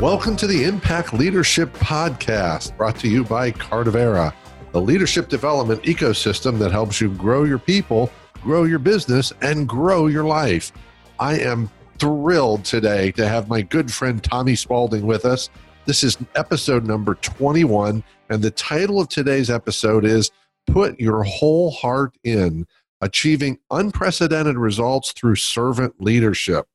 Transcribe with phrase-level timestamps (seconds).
[0.00, 4.32] Welcome to the Impact Leadership Podcast, brought to you by Cardivera,
[4.72, 8.10] the leadership development ecosystem that helps you grow your people,
[8.42, 10.72] grow your business, and grow your life.
[11.18, 11.68] I am
[11.98, 15.50] thrilled today to have my good friend Tommy Spaulding with us.
[15.84, 20.30] This is episode number 21, and the title of today's episode is
[20.66, 22.66] Put Your Whole Heart In
[23.02, 26.66] Achieving Unprecedented Results Through Servant Leadership.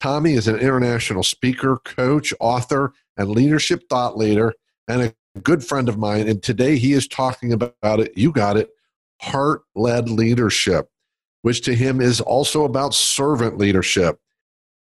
[0.00, 4.54] Tommy is an international speaker, coach, author, and leadership thought leader,
[4.88, 6.28] and a good friend of mine.
[6.28, 8.16] And today he is talking about it.
[8.16, 8.70] You got it
[9.20, 10.90] heart led leadership,
[11.42, 14.18] which to him is also about servant leadership.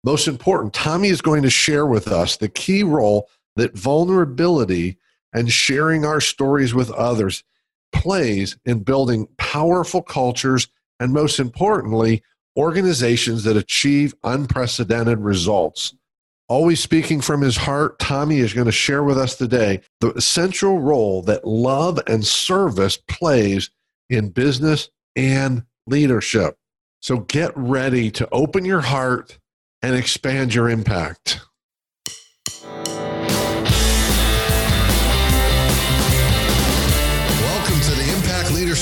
[0.03, 4.97] Most important, Tommy is going to share with us the key role that vulnerability
[5.33, 7.43] and sharing our stories with others
[7.91, 10.67] plays in building powerful cultures
[10.99, 12.23] and, most importantly,
[12.57, 15.95] organizations that achieve unprecedented results.
[16.47, 20.79] Always speaking from his heart, Tommy is going to share with us today the essential
[20.79, 23.71] role that love and service plays
[24.09, 26.57] in business and leadership.
[27.01, 29.39] So get ready to open your heart
[29.81, 31.39] and expand your impact.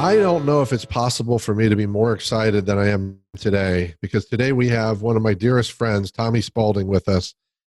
[0.00, 3.18] I don't know if it's possible for me to be more excited than I am
[3.36, 7.34] today because today we have one of my dearest friends, Tommy Spaulding, with us.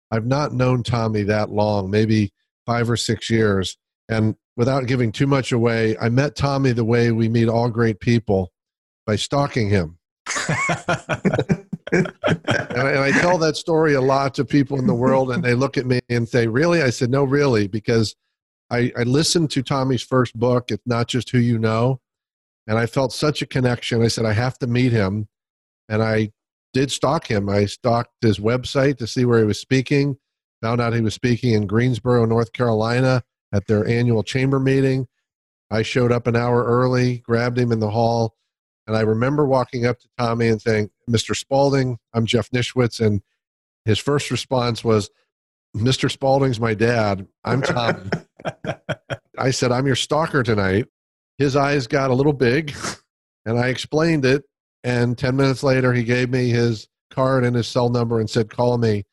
[0.09, 2.31] I've not known Tommy that long, maybe
[2.66, 3.78] five or six years.
[4.08, 8.00] And without giving too much away, I met Tommy the way we meet all great
[8.00, 8.53] people
[9.06, 9.98] by stalking him.
[10.48, 12.08] and,
[12.88, 15.86] I, tell that story a lot to people in the world, and they look at
[15.86, 16.81] me and say, Really?
[16.81, 18.16] I said, No, really, because
[18.69, 22.00] I, I listened to Tommy's first book, It's Not Just Who You Know
[22.68, 24.01] and I felt such a connection.
[24.01, 25.28] I said, I have to meet him.
[25.90, 26.31] And I
[26.74, 27.50] did stalk him.
[27.50, 30.18] I stalked his website to see where he was speaking,
[30.62, 35.07] found out he was speaking in Greensboro, North Carolina at their annual chamber meeting.
[35.69, 38.35] I showed up an hour early, grabbed him in the hall,
[38.88, 41.35] and I remember walking up to Tommy and saying, Mr.
[41.35, 43.06] Spaulding, I'm Jeff Nischwitz.
[43.06, 43.22] And
[43.85, 45.09] his first response was,
[45.75, 46.12] Mr.
[46.12, 47.28] Spaulding's my dad.
[47.44, 48.09] I'm Tommy.
[49.38, 50.88] I said, I'm your stalker tonight
[51.38, 52.76] his eyes got a little big
[53.46, 54.44] and I explained it.
[54.84, 58.50] And 10 minutes later, he gave me his card and his cell number and said,
[58.50, 59.06] call me.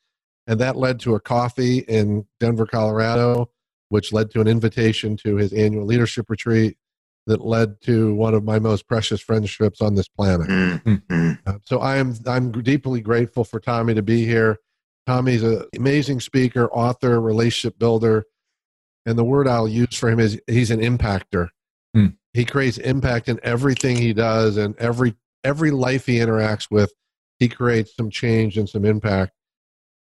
[0.47, 3.51] And that led to a coffee in Denver, Colorado,
[3.89, 6.77] which led to an invitation to his annual leadership retreat
[7.27, 10.47] that led to one of my most precious friendships on this planet.
[10.47, 11.31] Mm-hmm.
[11.45, 14.57] Uh, so I am I'm deeply grateful for Tommy to be here.
[15.05, 18.25] Tommy's an amazing speaker, author, relationship builder,
[19.05, 21.49] and the word I'll use for him is he's an impactor.
[22.33, 26.93] He creates impact in everything he does and every every life he interacts with.
[27.39, 29.33] He creates some change and some impact.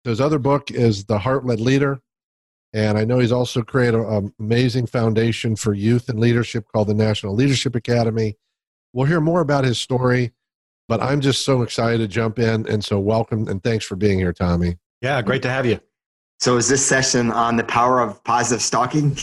[0.04, 2.00] His other book is The Heart Led Leader.
[2.72, 6.94] And I know he's also created an amazing foundation for youth and leadership called the
[6.94, 8.36] National Leadership Academy.
[8.92, 10.32] We'll hear more about his story,
[10.88, 12.68] but I'm just so excited to jump in.
[12.68, 14.78] And so, welcome and thanks for being here, Tommy.
[15.00, 15.80] Yeah, great to have you.
[16.40, 19.10] So is this session on the power of positive stalking?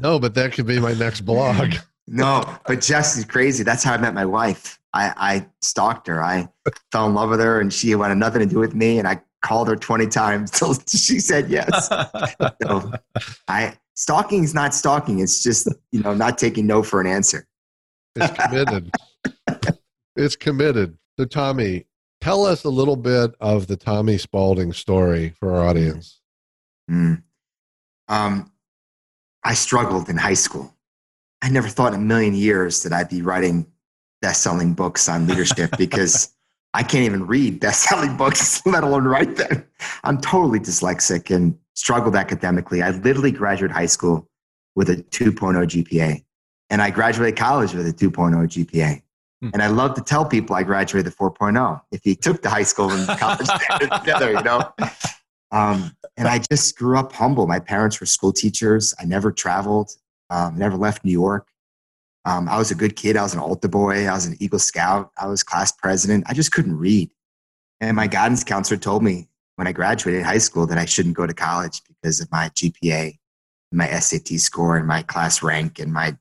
[0.00, 1.74] no, but that could be my next blog.
[2.06, 3.64] no, but Jess is crazy.
[3.64, 4.78] That's how I met my wife.
[4.94, 6.22] I, I stalked her.
[6.22, 6.48] I
[6.90, 8.98] fell in love with her, and she wanted nothing to do with me.
[8.98, 11.88] And I called her twenty times till she said yes.
[12.62, 12.92] so
[13.48, 15.20] I stalking is not stalking.
[15.20, 17.46] It's just you know not taking no for an answer.
[18.16, 18.90] It's committed.
[20.16, 20.98] it's committed.
[21.18, 21.86] So Tommy,
[22.22, 26.20] tell us a little bit of the Tommy Spaulding story for our audience.
[26.88, 27.20] Mm.
[28.08, 28.52] Um,
[29.42, 30.72] I struggled in high school.
[31.42, 33.66] I never thought in a million years that I'd be writing
[34.20, 36.32] best-selling books on leadership because
[36.74, 39.66] I can't even read best-selling books, let alone write them.
[40.04, 42.82] I'm totally dyslexic and struggled academically.
[42.82, 44.28] I literally graduated high school
[44.76, 46.24] with a 2.0 GPA,
[46.70, 49.02] and I graduated college with a 2.0 GPA.
[49.42, 52.90] And I love to tell people I graduated 4.0 if you took the high school
[52.90, 53.48] and college
[53.80, 54.72] together, you know.
[55.50, 57.46] Um, and I just grew up humble.
[57.46, 58.94] My parents were school teachers.
[59.00, 59.90] I never traveled,
[60.30, 61.48] um, never left New York.
[62.24, 63.16] Um, I was a good kid.
[63.16, 64.06] I was an altar boy.
[64.06, 65.10] I was an Eagle Scout.
[65.18, 66.24] I was class president.
[66.28, 67.10] I just couldn't read.
[67.80, 71.26] And my guidance counselor told me, when I graduated high school that I shouldn't go
[71.26, 73.18] to college because of my GPA,
[73.70, 76.16] my SAT score, and my class rank and my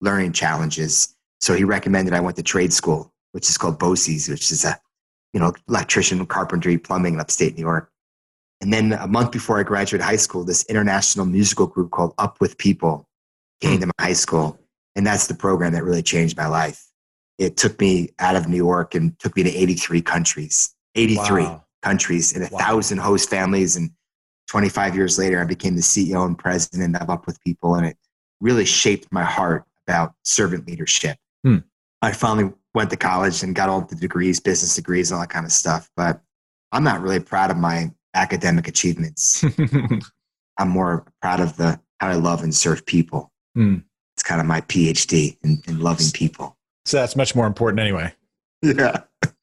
[0.00, 1.13] learning challenges.
[1.44, 4.80] So he recommended I went to trade school, which is called BOCES, which is a
[5.34, 7.90] you know electrician, carpentry, plumbing in upstate New York.
[8.62, 12.40] And then a month before I graduated high school, this international musical group called Up
[12.40, 13.06] with People
[13.60, 14.58] came to my high school.
[14.96, 16.82] And that's the program that really changed my life.
[17.36, 21.64] It took me out of New York and took me to 83 countries, 83 Wow.
[21.82, 22.58] countries and a Wow.
[22.58, 23.76] thousand host families.
[23.76, 23.90] And
[24.48, 27.74] 25 years later, I became the CEO and president of Up with People.
[27.74, 27.98] And it
[28.40, 31.18] really shaped my heart about servant leadership.
[31.44, 31.58] Hmm.
[32.02, 35.30] I finally went to college and got all the degrees, business degrees, and all that
[35.30, 35.90] kind of stuff.
[35.96, 36.20] But
[36.72, 39.44] I'm not really proud of my academic achievements.
[40.58, 43.32] I'm more proud of the how I love and serve people.
[43.54, 43.78] Hmm.
[44.16, 46.56] It's kind of my PhD in, in loving people.
[46.84, 48.12] so that's much more important anyway.
[48.62, 49.00] Yeah.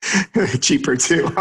[0.62, 1.30] Cheaper too.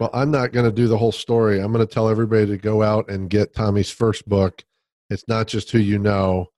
[0.00, 1.60] Well, I'm not going to do the whole story.
[1.60, 4.64] I'm going to tell everybody to go out and get Tommy's first book.
[5.08, 6.48] It's not just who you know.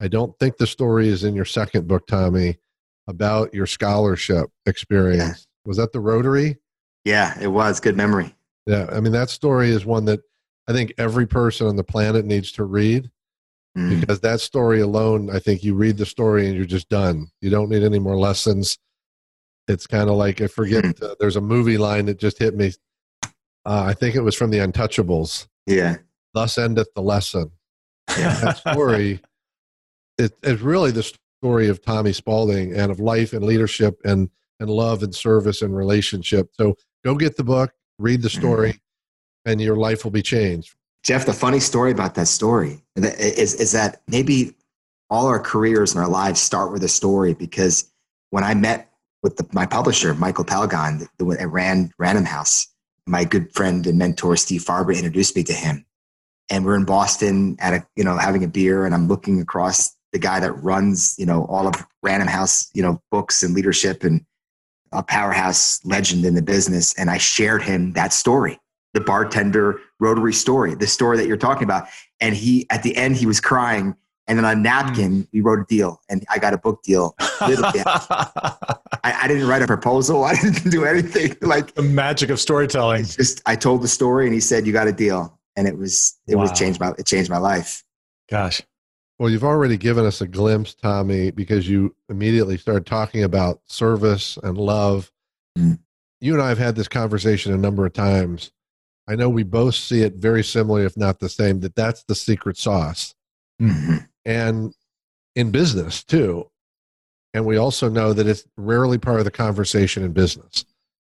[0.00, 2.58] I don't think the story is in your second book, Tommy,
[3.08, 5.46] about your scholarship experience.
[5.64, 6.56] Was that the Rotary?
[7.04, 8.34] yeah, it was good memory.
[8.66, 8.86] Yeah.
[8.92, 10.20] I mean, that story is one that
[10.68, 13.10] I think every person on the planet needs to read
[13.76, 14.00] Mm.
[14.00, 17.28] because that story alone, I think you read the story and you're just done.
[17.42, 18.78] You don't need any more lessons.
[19.68, 21.00] It's kind of like I forget.
[21.02, 22.72] Uh, there's a movie line that just hit me.
[23.24, 25.46] Uh, I think it was from The Untouchables.
[25.66, 25.96] Yeah.
[26.34, 27.52] Thus endeth the lesson.
[28.08, 29.20] That story
[30.18, 31.10] it, it's really the
[31.40, 34.28] story of Tommy Spaulding and of life and leadership and
[34.60, 36.50] and love and service and relationship.
[36.54, 38.80] So go get the book, read the story,
[39.44, 40.74] and your life will be changed.
[41.04, 44.54] Jeff, the funny story about that story is, is that maybe
[45.10, 47.90] all our careers and our lives start with a story because
[48.30, 48.90] when I met
[49.22, 51.06] with the, my publisher, Michael Palgon,
[51.38, 52.66] at Rand, Random House,
[53.06, 55.86] my good friend and mentor, Steve Farber, introduced me to him.
[56.50, 59.96] And we're in Boston at a, you know, having a beer and I'm looking across
[60.12, 64.04] the guy that runs, you know, all of Random House, you know, books and leadership
[64.04, 64.24] and
[64.92, 66.94] a powerhouse legend in the business.
[66.94, 68.58] And I shared him that story,
[68.94, 71.88] the bartender rotary story, the story that you're talking about.
[72.20, 73.94] And he, at the end, he was crying.
[74.26, 75.28] And then on a napkin, hmm.
[75.32, 77.14] we wrote a deal and I got a book deal.
[77.40, 78.66] Literally, I,
[79.04, 80.24] I didn't write a proposal.
[80.24, 81.36] I didn't do anything.
[81.48, 83.04] Like, the magic of storytelling.
[83.04, 85.38] just, I told the story and he said, you got a deal.
[85.56, 87.82] And it was, it was changed my, it changed my life.
[88.30, 88.62] Gosh.
[89.18, 94.38] Well, you've already given us a glimpse, Tommy, because you immediately started talking about service
[94.42, 95.10] and love.
[95.56, 95.80] Mm.
[96.20, 98.52] You and I have had this conversation a number of times.
[99.08, 102.14] I know we both see it very similarly, if not the same, that that's the
[102.14, 103.14] secret sauce.
[103.60, 104.06] Mhm.
[104.24, 104.72] and
[105.34, 106.48] in business too.
[107.34, 110.64] And we also know that it's rarely part of the conversation in business.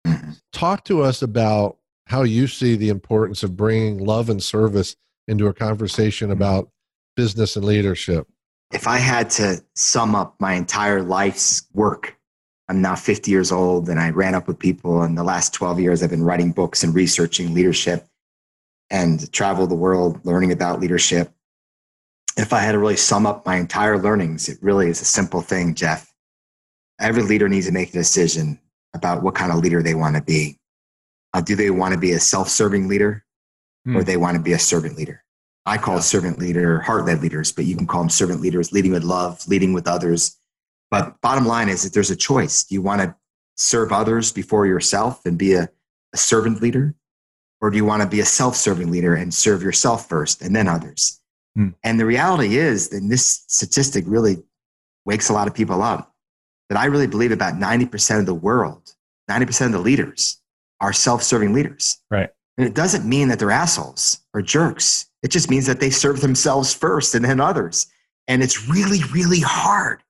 [0.06, 0.41] Mhm.
[0.53, 4.94] Talk to us about how you see the importance of bringing love and service
[5.26, 6.70] into a conversation about
[7.16, 8.26] business and leadership.
[8.72, 12.16] if I had to sum up my entire life's work,
[12.68, 15.02] I'm now 50 years old and I ran up with people.
[15.04, 18.06] In the last 12 years, I've been writing books and researching leadership
[18.90, 21.30] and travel the world learning about leadership.
[22.36, 25.41] If I had to really sum up my entire learnings, it really is a simple
[25.41, 26.12] thing, Jeff.
[27.00, 28.58] Every leader needs to make a decision
[28.94, 30.58] about what kind of leader they want to be.
[31.34, 33.24] Uh, do they want to be a self serving leader
[33.86, 34.00] or Hmm.
[34.00, 35.22] they want to be a servant leader?
[35.67, 38.93] I call servant leader heart led leaders, but you can call them servant leaders, leading
[38.93, 40.39] with love, leading with others.
[40.91, 42.65] But bottom line is that there's a choice.
[42.65, 43.15] Do you want to
[43.56, 45.69] serve others before yourself and be a,
[46.13, 46.94] a servant leader?
[47.61, 50.55] Or do you want to be a self serving leader and serve yourself first and
[50.55, 51.20] then others?
[51.56, 51.70] Hmm.
[51.82, 54.44] And the reality is, and this statistic really
[55.05, 56.15] wakes a lot of people up,
[56.69, 58.94] that I really believe about 90% of the world,
[59.31, 60.41] 90% of the leaders
[60.81, 61.99] are self serving leaders.
[62.11, 62.31] Right.
[62.58, 65.06] And it doesn't mean that they're assholes or jerks.
[65.26, 67.88] It just means that they serve themselves first and then others.
[68.28, 70.04] And it's really, really hard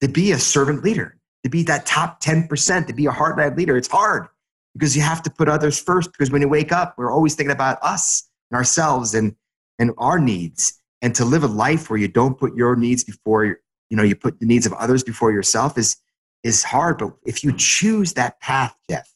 [0.00, 3.56] to be a servant leader, to be that top 10%, to be a heart led
[3.56, 3.76] leader.
[3.76, 4.26] It's hard
[4.72, 6.10] because you have to put others first.
[6.10, 9.36] Because when you wake up, we're always thinking about us and ourselves and,
[9.78, 10.80] and our needs.
[11.00, 14.16] And to live a life where you don't put your needs before, you know, you
[14.16, 15.96] put the needs of others before yourself is,
[16.42, 16.98] is hard.
[16.98, 19.08] But if you choose that path, Jeff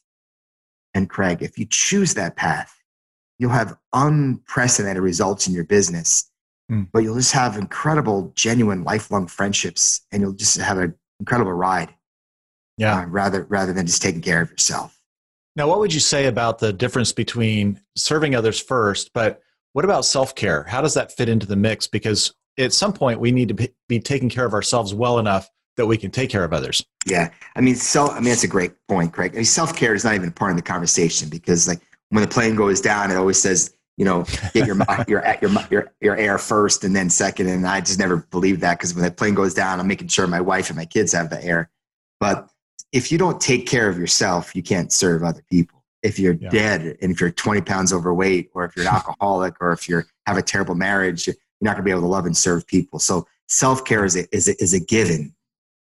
[0.93, 2.80] and Craig, if you choose that path,
[3.41, 6.29] you'll have unprecedented results in your business,
[6.69, 6.83] Hmm.
[6.93, 11.93] but you'll just have incredible, genuine, lifelong friendships, and you'll just have an incredible ride.
[12.77, 12.99] Yeah.
[13.01, 14.97] uh, rather rather than just taking care of yourself.
[15.55, 19.41] Now, what would you say about the difference between serving others first, but
[19.73, 20.63] what about self care?
[20.63, 21.85] How does that fit into the mix?
[21.85, 25.49] Because at some point, we need to be- be taking care of ourselves well enough
[25.77, 26.83] that we can take care of others.
[27.05, 27.29] Yeah.
[27.55, 29.33] I mean, self, I mean, that's a great point, Craig.
[29.33, 32.29] I mean, self care is not even part of the conversation because, like, when the
[32.29, 34.77] plane goes down, it always says, you know, get your
[35.07, 37.47] your your your your air first and then second.
[37.47, 40.27] And I just never believed that because when the plane goes down, I'm making sure
[40.27, 41.69] my wife and my kids have the air.
[42.19, 42.49] But
[42.91, 45.83] if you don't take care of yourself, you can't serve other people.
[46.03, 46.49] If you're yeah.
[46.49, 50.03] dead and if you're 20 pounds overweight, or if you're an alcoholic, or if you
[50.25, 52.99] have a terrible marriage, you're not going to be able to love and serve people.
[52.99, 55.33] So self care is a, is a, is a given.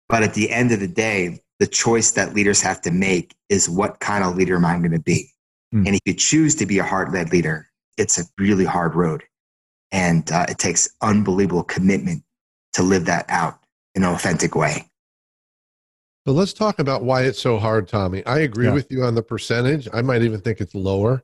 [0.09, 3.69] But at the end of the day, the choice that leaders have to make is
[3.69, 5.29] what kind of leader am I going to be?
[5.73, 5.87] Mm.
[5.87, 9.23] And if you choose to be a heart led leader, it's a really hard road.
[9.91, 12.23] And uh, it takes unbelievable commitment
[12.73, 13.59] to live that out
[13.95, 14.85] in an authentic way.
[16.25, 18.25] So let's talk about why it's so hard, Tommy.
[18.25, 18.73] I agree yeah.
[18.73, 19.87] with you on the percentage.
[19.93, 21.23] I might even think it's lower.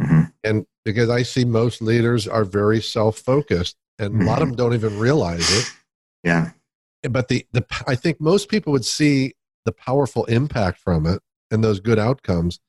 [0.00, 0.22] Mm-hmm.
[0.44, 4.22] And because I see most leaders are very self focused and mm-hmm.
[4.22, 4.56] a lot of mm-hmm.
[4.56, 5.72] them don't even realize it.
[6.22, 6.50] Yeah.
[7.02, 9.34] But the, the, I think most people would see
[9.64, 11.20] the powerful impact from it
[11.50, 12.60] and those good outcomes.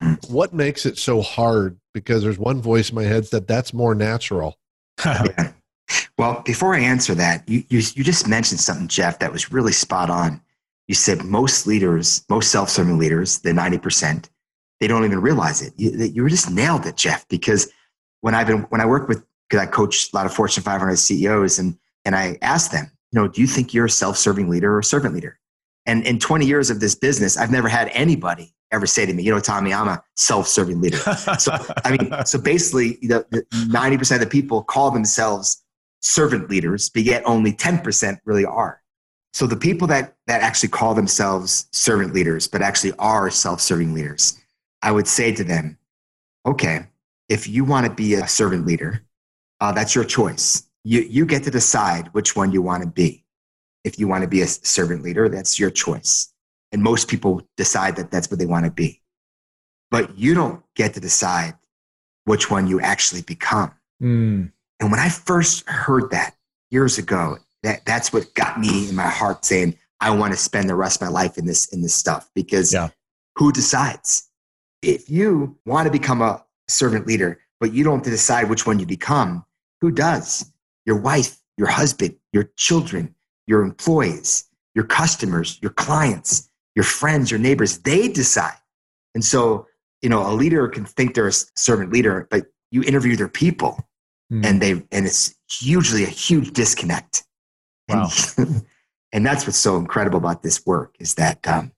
[0.28, 1.78] What makes it so hard?
[1.92, 4.58] Because there's one voice in my head that that's more natural.
[5.04, 5.52] yeah.
[6.18, 9.72] Well, before I answer that, you, you, you just mentioned something, Jeff, that was really
[9.72, 10.40] spot on.
[10.86, 14.28] You said most leaders, most self serving leaders, the 90%,
[14.80, 15.72] they don't even realize it.
[15.76, 17.70] You, you just nailed it, Jeff, because
[18.20, 20.96] when I've been, when I work with, because I coach a lot of Fortune 500
[20.96, 24.48] CEOs and, and I ask them, you know, do you think you're a self serving
[24.48, 25.38] leader or a servant leader?
[25.86, 29.22] And in 20 years of this business, I've never had anybody ever say to me,
[29.22, 30.98] you know, Tommy, I'm a self-serving leader.
[31.38, 31.52] So,
[31.84, 35.62] I mean, so basically, the 90% of the people call themselves
[36.00, 38.82] servant leaders, but yet only 10% really are.
[39.32, 44.38] So the people that, that actually call themselves servant leaders, but actually are self-serving leaders,
[44.82, 45.78] I would say to them,
[46.46, 46.86] okay,
[47.28, 49.02] if you want to be a servant leader,
[49.60, 50.64] uh, that's your choice.
[50.84, 53.24] You, you get to decide which one you want to be.
[53.84, 56.32] If you want to be a servant leader, that's your choice.
[56.72, 59.02] And most people decide that that's what they want to be.
[59.90, 61.54] But you don't get to decide
[62.24, 63.72] which one you actually become.
[64.00, 64.52] Mm.
[64.78, 66.36] And when I first heard that
[66.70, 70.68] years ago, that, that's what got me in my heart saying, I want to spend
[70.68, 72.88] the rest of my life in this, in this stuff because yeah.
[73.36, 74.28] who decides?
[74.82, 78.86] If you want to become a servant leader, but you don't decide which one you
[78.86, 79.44] become,
[79.80, 80.50] who does?
[80.86, 83.14] Your wife, your husband, your children,
[83.46, 88.56] your employees, your customers, your clients, your friends, your neighbors, they decide.
[89.14, 89.66] And so,
[90.02, 93.88] you know, a leader can think they're a servant leader, but you interview their people
[94.32, 94.44] mm.
[94.44, 97.24] and they, and it's hugely a huge disconnect.
[97.88, 98.08] Wow.
[98.36, 98.64] And,
[99.12, 101.72] and that's what's so incredible about this work is that um,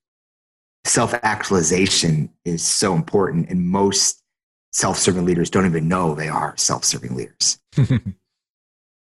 [0.84, 3.48] self-actualization is so important.
[3.48, 4.22] And most
[4.72, 7.58] self-serving leaders don't even know they are self-serving leaders.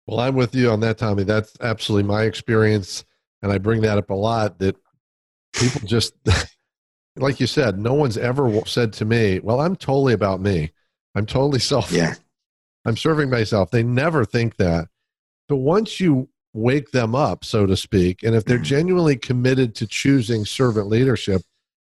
[0.07, 1.25] well, I'm with you on that, Tommy.
[1.25, 3.05] That's absolutely my experience.
[3.43, 4.77] And I bring that up a lot that
[5.55, 6.15] people just
[7.17, 10.71] like you said no one's ever said to me well i'm totally about me.
[11.15, 12.15] I'm totally self yeah.
[12.87, 13.71] I'm serving myself.
[13.71, 14.89] They never think that.
[15.49, 18.65] But once you wake them up so to speak and if they're mm-hmm.
[18.65, 21.43] genuinely committed to choosing servant leadership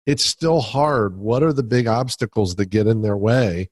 [0.06, 1.18] it's still hard.
[1.18, 3.70] What are the big obstacles that get in their way?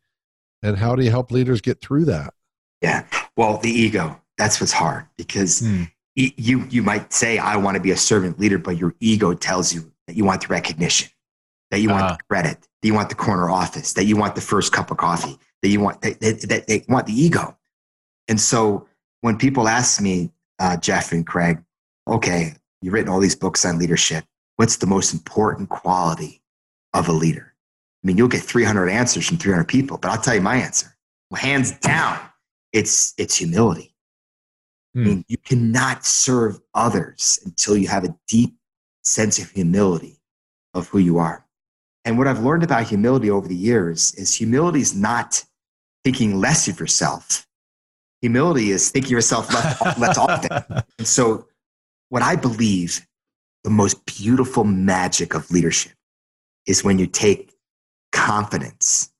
[0.61, 2.31] And how do you help leaders get through that?
[2.79, 3.05] Yeah.
[3.35, 4.21] Well the ego.
[4.37, 8.39] That's what's hard because mm you you might say I want to be a servant
[8.39, 11.09] leader, but your ego tells you that you want the recognition,
[11.69, 14.33] that you want uh, the credit, that you want the corner office, that you want
[14.33, 17.55] the first cup of coffee, that you want that, that, that they want the ego.
[18.27, 18.87] And so
[19.21, 21.59] when people ask me, uh, Jeff and Craig,
[22.07, 24.25] okay, you've written all these books on leadership.
[24.55, 26.41] What's the most important quality
[26.93, 27.53] of a leader?
[28.03, 30.95] I mean, you'll get 300 answers from 300 people, but I'll tell you my answer.
[31.29, 32.19] Well, hands down,
[32.73, 33.93] it's it's humility.
[34.97, 38.55] I mean, you cannot serve others until you have a deep
[39.03, 40.19] sense of humility
[40.73, 41.45] of who you are.
[42.03, 45.43] And what I've learned about humility over the years is humility is not
[46.03, 47.45] thinking less of yourself.
[48.21, 50.83] Humility is thinking yourself less, less often.
[50.97, 51.47] And so,
[52.09, 53.05] what I believe
[53.63, 55.91] the most beautiful magic of leadership
[56.65, 57.53] is when you take
[58.13, 59.11] confidence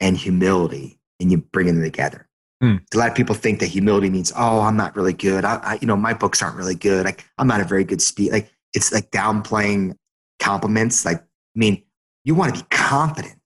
[0.00, 2.23] and humility and you bring them together.
[2.64, 2.76] Hmm.
[2.94, 5.44] A lot of people think that humility means, oh, I'm not really good.
[5.44, 7.04] I, I you know, my books aren't really good.
[7.04, 8.32] Like, I'm not a very good speaker.
[8.32, 9.96] Like, it's like downplaying
[10.40, 11.04] compliments.
[11.04, 11.82] Like, I mean,
[12.24, 13.36] you want to be confident.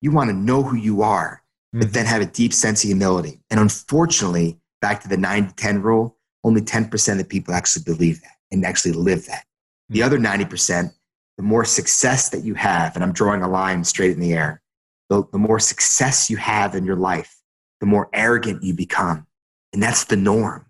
[0.00, 1.42] You want to know who you are,
[1.74, 1.80] mm-hmm.
[1.80, 3.42] but then have a deep sense of humility.
[3.50, 7.82] And unfortunately, back to the nine to 10 rule, only 10% of the people actually
[7.84, 9.44] believe that and actually live that.
[9.90, 10.90] The other 90%,
[11.36, 14.62] the more success that you have, and I'm drawing a line straight in the air,
[15.10, 17.42] the, the more success you have in your life,
[17.80, 19.26] the more arrogant you become.
[19.72, 20.66] And that's the norm.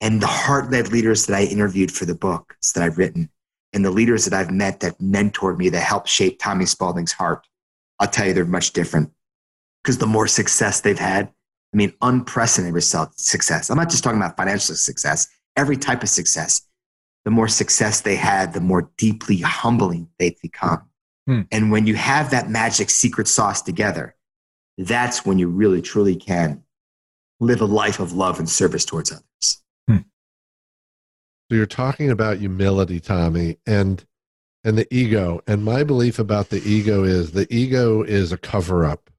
[0.00, 3.30] And the heart led leaders that I interviewed for the books that I've written,
[3.72, 7.46] and the leaders that I've met that mentored me, that helped shape Tommy Spaulding's heart,
[7.98, 9.12] I'll tell you they're much different.
[9.82, 11.26] Because the more success they've had,
[11.72, 13.70] I mean, unprecedented result, success.
[13.70, 15.26] I'm not just talking about financial success,
[15.56, 16.62] every type of success.
[17.24, 20.82] The more success they had, the more deeply humbling they've become.
[21.26, 21.42] Hmm.
[21.50, 24.14] And when you have that magic secret sauce together,
[24.78, 26.62] that's when you really, truly can
[27.40, 29.62] live a life of love and service towards others.
[29.88, 29.98] Hmm.
[31.50, 34.04] So you're talking about humility, Tommy, and
[34.64, 35.42] and the ego.
[35.46, 39.10] And my belief about the ego is the ego is a cover up.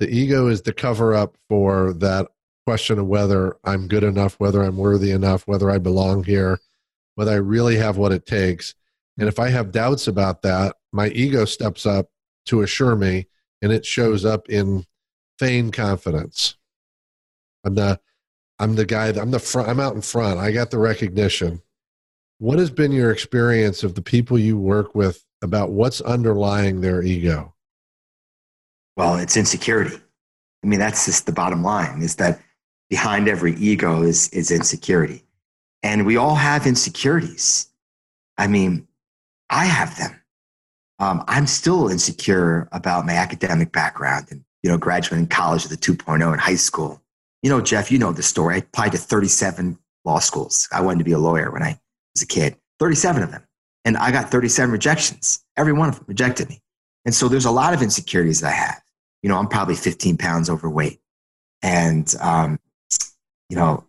[0.00, 2.28] The ego is the cover up for that
[2.66, 6.60] question of whether I'm good enough, whether I'm worthy enough, whether I belong here,
[7.14, 8.74] whether I really have what it takes.
[9.18, 12.08] And if I have doubts about that, my ego steps up
[12.46, 13.28] to assure me,
[13.64, 14.84] and it shows up in
[15.38, 16.56] feigned confidence.
[17.64, 17.98] I'm the
[18.58, 20.38] I'm the guy that I'm the front I'm out in front.
[20.38, 21.62] I got the recognition.
[22.38, 27.02] What has been your experience of the people you work with about what's underlying their
[27.02, 27.54] ego?
[28.98, 29.96] Well, it's insecurity.
[30.62, 32.40] I mean, that's just the bottom line is that
[32.90, 35.24] behind every ego is, is insecurity.
[35.82, 37.68] And we all have insecurities.
[38.36, 38.86] I mean,
[39.48, 40.20] I have them.
[41.04, 45.76] Um, I'm still insecure about my academic background and, you know, graduating college with a
[45.76, 47.02] 2.0 in high school.
[47.42, 48.54] You know, Jeff, you know the story.
[48.54, 50.66] I applied to 37 law schools.
[50.72, 51.78] I wanted to be a lawyer when I
[52.14, 53.46] was a kid, 37 of them.
[53.84, 55.44] And I got 37 rejections.
[55.58, 56.62] Every one of them rejected me.
[57.04, 58.80] And so there's a lot of insecurities that I have.
[59.22, 61.00] You know, I'm probably 15 pounds overweight.
[61.60, 62.58] And, um,
[63.50, 63.84] you know,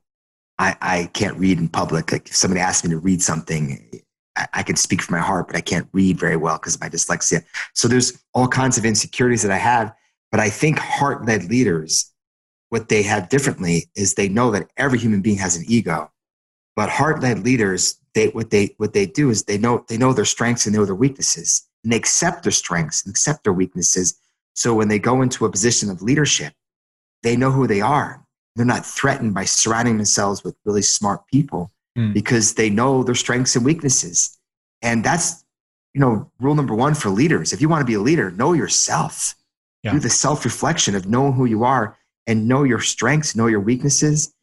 [0.59, 2.11] I, I can't read in public.
[2.11, 4.01] Like if somebody asks me to read something,
[4.53, 6.89] I, can speak from my heart, but I can't read very well because of my
[6.89, 7.43] dyslexia.
[7.73, 9.93] So there's all kinds of insecurities that I have.
[10.31, 12.11] But I think heart led leaders
[12.69, 16.11] what they have differently is they know that every human being has an ego
[16.75, 20.25] but heart-led leaders they what they what they do is they know they know their
[20.25, 24.19] strengths and they know their weaknesses and they accept their strengths and accept their weaknesses
[24.53, 26.53] so when they go into a position of leadership
[27.23, 28.23] they know who they are
[28.55, 32.13] they're not threatened by surrounding themselves with really smart people mm.
[32.13, 34.37] because they know their strengths and weaknesses
[34.81, 35.43] and that's
[35.93, 38.53] you know rule number one for leaders if you want to be a leader know
[38.53, 39.35] yourself
[39.83, 39.91] yeah.
[39.91, 44.33] do the self-reflection of knowing who you are and know your strengths, know your weaknesses,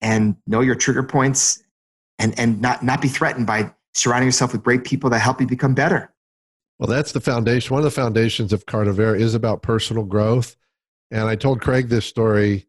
[0.00, 1.62] and know your trigger points,
[2.18, 5.46] and, and not, not be threatened by surrounding yourself with great people that help you
[5.46, 6.12] become better.
[6.78, 7.72] Well, that's the foundation.
[7.72, 10.56] One of the foundations of Cardivera is about personal growth.
[11.10, 12.66] And I told Craig this story.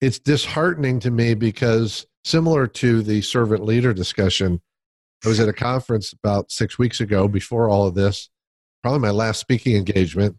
[0.00, 4.60] It's disheartening to me because, similar to the servant leader discussion,
[5.24, 8.28] I was at a conference about six weeks ago before all of this,
[8.82, 10.36] probably my last speaking engagement.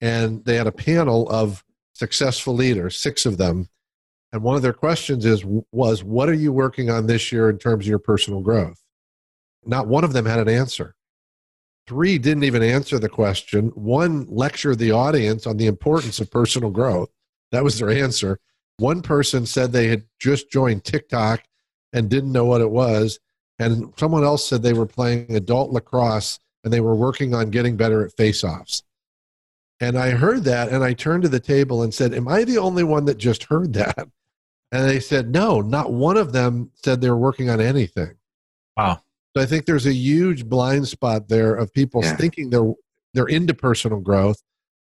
[0.00, 1.64] And they had a panel of
[1.94, 3.68] successful leaders, six of them.
[4.32, 7.58] And one of their questions is was what are you working on this year in
[7.58, 8.82] terms of your personal growth?
[9.64, 10.94] Not one of them had an answer.
[11.86, 13.68] Three didn't even answer the question.
[13.74, 17.10] One lectured the audience on the importance of personal growth.
[17.50, 18.38] That was their answer.
[18.80, 21.44] One person said they had just joined TikTok
[21.92, 23.20] and didn't know what it was.
[23.58, 27.76] And someone else said they were playing adult lacrosse and they were working on getting
[27.76, 28.82] better at face offs.
[29.80, 32.58] And I heard that and I turned to the table and said, Am I the
[32.58, 34.08] only one that just heard that?
[34.72, 38.14] And they said, No, not one of them said they were working on anything.
[38.76, 39.02] Wow.
[39.36, 42.16] So I think there's a huge blind spot there of people yeah.
[42.16, 42.72] thinking they're
[43.14, 44.42] they're into personal growth,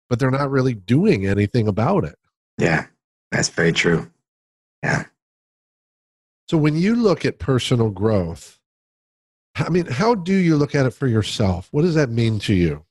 [0.09, 2.17] but they're not really doing anything about it.
[2.59, 2.87] Yeah,
[3.35, 4.11] that's very true.
[4.83, 5.05] Yeah.
[6.49, 8.59] So when you look at personal growth,
[9.57, 11.69] I mean, how do you look at it for yourself?
[11.71, 12.85] What does that mean to you?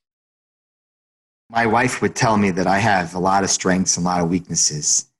[1.50, 4.20] my wife would tell me that I have a lot of strengths and a lot
[4.20, 5.10] of weaknesses.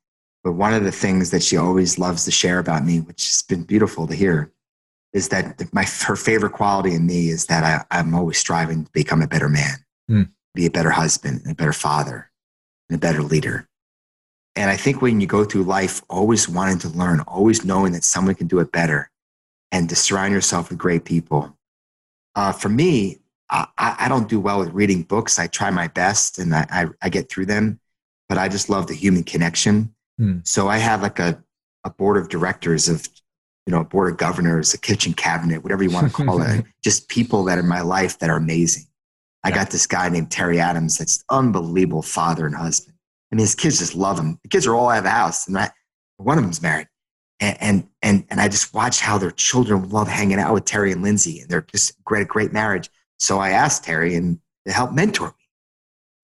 [0.43, 3.43] But one of the things that she always loves to share about me, which has
[3.43, 4.53] been beautiful to hear,
[5.13, 8.93] is that my her favorite quality in me is that I, I'm always striving to
[8.93, 9.77] become a better man,
[10.11, 10.29] mm.
[10.55, 12.31] be a better husband, and a better father,
[12.89, 13.69] and a better leader.
[14.57, 18.05] And I think when you go through life always wanting to learn, always knowing that
[18.05, 19.11] someone can do it better,
[19.73, 21.57] and to surround yourself with great people.
[22.37, 23.19] Uh, for me,
[23.51, 25.39] I, I don't do well with reading books.
[25.39, 27.81] I try my best and I, I, I get through them,
[28.29, 29.95] but I just love the human connection.
[30.19, 30.39] Hmm.
[30.45, 31.43] So I have like a,
[31.85, 33.09] a board of directors of,
[33.67, 36.65] you know, a board of governors, a kitchen cabinet, whatever you want to call it,
[36.85, 38.85] just people that are in my life that are amazing.
[39.45, 42.94] I got this guy named Terry Adams that's unbelievable father and husband.
[43.35, 44.39] I mean, his kids just love him.
[44.45, 45.69] The kids are all out of the house, and I,
[46.19, 46.87] one of them's married.
[47.41, 50.93] And, and and and I just watch how their children love hanging out with Terry
[50.93, 52.89] and Lindsay, and they're just great, great marriage.
[53.19, 55.45] So I asked Terry and to help mentor me.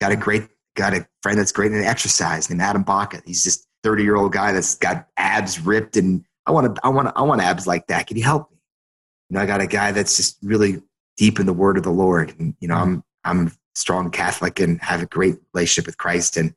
[0.01, 0.47] Got a great,
[0.77, 3.23] got a friend that's great in exercise named Adam Baca.
[3.27, 6.91] He's just 30 year old guy that's got abs ripped and I want to, I
[6.91, 8.07] want to, I want abs like that.
[8.07, 8.59] Can you help me?
[9.29, 10.81] You know, I got a guy that's just really
[11.17, 12.35] deep in the word of the Lord.
[12.39, 16.37] And, you know, I'm, I'm strong Catholic and have a great relationship with Christ.
[16.37, 16.55] And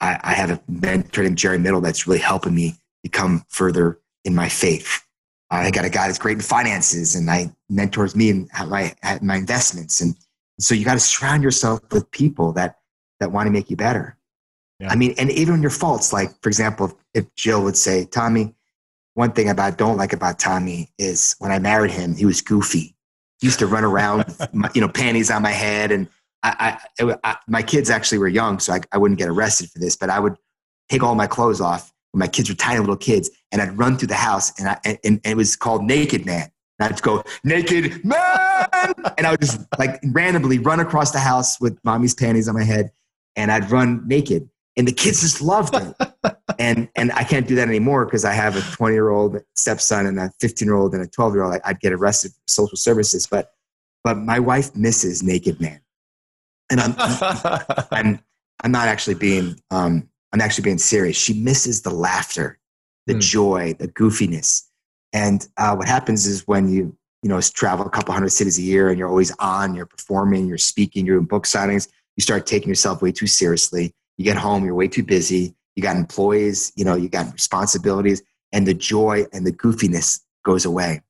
[0.00, 4.34] I, I have a mentor named Jerry Middle that's really helping me become further in
[4.34, 5.02] my faith.
[5.50, 9.36] I got a guy that's great in finances and I mentors me in my, my
[9.36, 10.00] investments.
[10.00, 10.16] And
[10.58, 12.78] so you got to surround yourself with people that,
[13.20, 14.18] that want to make you better.
[14.80, 14.90] Yeah.
[14.90, 18.54] I mean, and even your faults, like for example, if Jill would say, Tommy,
[19.14, 22.94] one thing about don't like about Tommy is when I married him, he was goofy.
[23.40, 26.08] He used to run around, my, you know, panties on my head, and
[26.46, 29.78] I, I, I, my kids actually were young, so I, I wouldn't get arrested for
[29.78, 29.96] this.
[29.96, 30.36] But I would
[30.88, 33.96] take all my clothes off when my kids were tiny little kids, and I'd run
[33.96, 36.50] through the house, and I and, and it was called Naked Man.
[36.78, 41.58] And I'd go naked man, and I would just like randomly run across the house
[41.58, 42.90] with mommy's panties on my head,
[43.34, 46.36] and I'd run naked and the kids just loved it.
[46.58, 50.06] and and I can't do that anymore because I have a 20 year old stepson
[50.06, 51.60] and a 15 year old and a 12 year old.
[51.64, 53.52] I'd get arrested for social services, but
[54.04, 55.80] but my wife misses Naked Man,
[56.70, 56.94] and I'm
[57.90, 58.20] I'm
[58.62, 61.16] I'm not actually being um, I'm actually being serious.
[61.16, 62.58] She misses the laughter,
[63.06, 63.20] the mm.
[63.20, 64.64] joy, the goofiness,
[65.12, 68.62] and uh, what happens is when you you know travel a couple hundred cities a
[68.62, 72.46] year and you're always on, you're performing, you're speaking, you're doing book signings, you start
[72.46, 75.54] taking yourself way too seriously you get home, you're way too busy.
[75.74, 80.64] You got employees, you know, you got responsibilities, and the joy and the goofiness goes
[80.64, 81.02] away.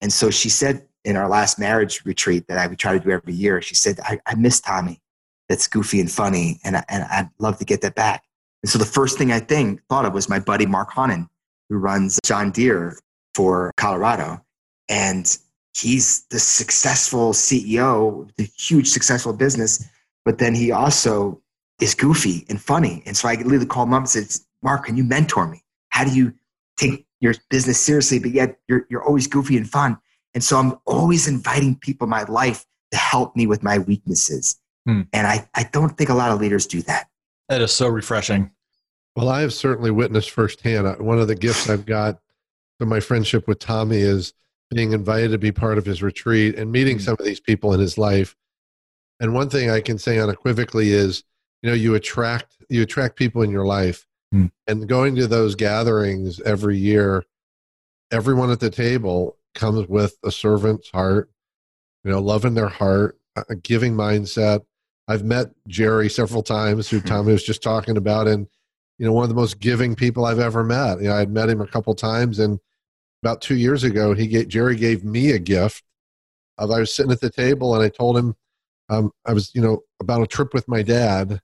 [0.00, 3.10] And so she said in our last marriage retreat that I would try to do
[3.10, 5.00] every year, she said, I, I miss Tommy.
[5.48, 8.24] That's goofy and funny, and, I, and I'd love to get that back.
[8.62, 11.28] And so the first thing I think, thought of was my buddy Mark Honnen,
[11.68, 12.96] who runs John Deere
[13.34, 14.44] for Colorado.
[14.88, 15.36] And
[15.76, 19.84] he's the successful CEO, the huge successful business.
[20.24, 21.40] But then he also
[21.80, 23.02] is goofy and funny.
[23.06, 24.26] And so I literally called him up and said,
[24.62, 25.64] Mark, can you mentor me?
[25.88, 26.32] How do you
[26.76, 29.98] take your business seriously, but yet you're, you're always goofy and fun?
[30.34, 34.58] And so I'm always inviting people in my life to help me with my weaknesses.
[34.86, 35.02] Hmm.
[35.12, 37.08] And I, I don't think a lot of leaders do that.
[37.48, 38.50] That is so refreshing.
[39.14, 40.86] Well, I have certainly witnessed firsthand.
[40.86, 42.18] Uh, one of the gifts I've got
[42.78, 44.32] from my friendship with Tommy is
[44.70, 47.04] being invited to be part of his retreat and meeting hmm.
[47.04, 48.36] some of these people in his life.
[49.20, 51.24] And one thing I can say unequivocally is
[51.62, 54.50] you know you attract you attract people in your life mm.
[54.66, 57.24] and going to those gatherings every year
[58.10, 61.30] everyone at the table comes with a servant's heart
[62.04, 64.60] you know love in their heart a giving mindset.
[65.08, 68.46] I've met jerry several times who tommy was just talking about and
[68.98, 71.00] you know one of the most giving people i've ever met.
[71.00, 72.58] You know i'd met him a couple times and
[73.22, 75.84] about two years ago he gave, jerry gave me a gift
[76.58, 78.34] of i was sitting at the table and i told him
[78.88, 81.40] um, i was you know about a trip with my dad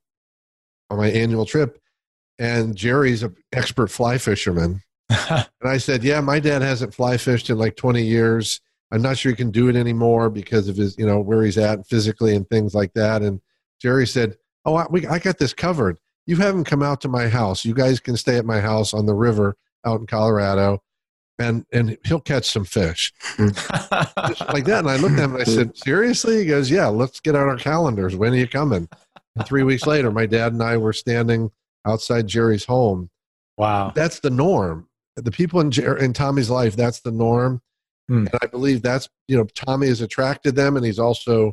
[0.90, 1.78] on my annual trip,
[2.38, 4.82] and Jerry's an expert fly fisherman.
[5.10, 8.60] And I said, "Yeah, my dad hasn't fly fished in like 20 years.
[8.90, 11.58] I'm not sure he can do it anymore because of his, you know, where he's
[11.58, 13.40] at physically and things like that." And
[13.80, 15.98] Jerry said, "Oh, I, we, I got this covered.
[16.26, 17.64] You haven't come out to my house.
[17.64, 20.82] You guys can stay at my house on the river out in Colorado."
[21.40, 25.44] and and he'll catch some fish like that and i looked at him and i
[25.44, 28.88] said seriously he goes yeah let's get out our calendars when are you coming
[29.38, 31.50] and three weeks later, my dad and I were standing
[31.86, 33.10] outside Jerry's home.
[33.56, 33.92] Wow.
[33.94, 34.87] That's the norm.
[35.24, 37.60] The people in, Jer- in Tommy's life, that's the norm.
[38.08, 38.26] Hmm.
[38.26, 41.52] And I believe that's, you know, Tommy has attracted them and he's also,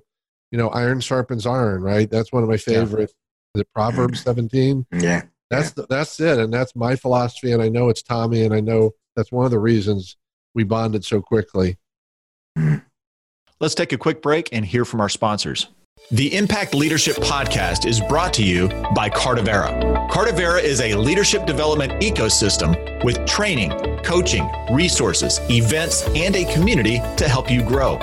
[0.52, 2.10] you know, iron sharpens iron, right?
[2.10, 3.12] That's one of my favorite.
[3.56, 3.60] Yeah.
[3.60, 4.86] Is it Proverbs 17?
[4.94, 5.24] Yeah.
[5.50, 6.40] That's, the, that's it.
[6.40, 7.52] And that's my philosophy.
[7.52, 8.44] And I know it's Tommy.
[8.44, 10.18] And I know that's one of the reasons
[10.54, 11.78] we bonded so quickly.
[13.60, 15.68] Let's take a quick break and hear from our sponsors.
[16.12, 20.08] The Impact Leadership Podcast is brought to you by Cardivera.
[20.08, 23.72] Cardivera is a leadership development ecosystem with training,
[24.04, 27.98] coaching, resources, events, and a community to help you grow.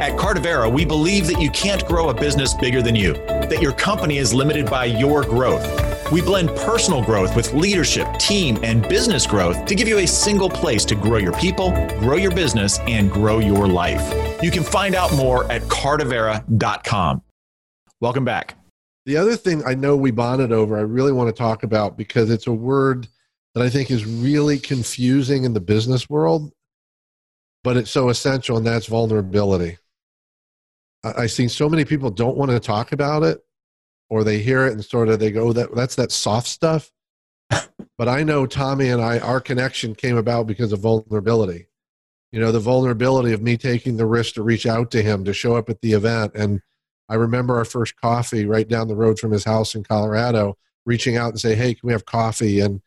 [0.00, 3.72] At Cardivera, we believe that you can't grow a business bigger than you, that your
[3.72, 6.10] company is limited by your growth.
[6.10, 10.48] We blend personal growth with leadership, team, and business growth to give you a single
[10.48, 14.42] place to grow your people, grow your business, and grow your life.
[14.42, 17.20] You can find out more at cardivera.com.
[18.04, 18.58] Welcome back.
[19.06, 22.28] The other thing I know we bonded over, I really want to talk about because
[22.28, 23.08] it's a word
[23.54, 26.52] that I think is really confusing in the business world,
[27.62, 29.78] but it's so essential, and that's vulnerability.
[31.02, 33.42] I, see so many people don't want to talk about it,
[34.10, 36.92] or they hear it and sort of they go, oh, "That that's that soft stuff."
[37.48, 41.68] but I know Tommy and I, our connection came about because of vulnerability.
[42.32, 45.32] You know, the vulnerability of me taking the risk to reach out to him to
[45.32, 46.60] show up at the event and
[47.08, 51.16] I remember our first coffee right down the road from his house in Colorado, reaching
[51.16, 52.80] out and say, "Hey, can we have coffee?" And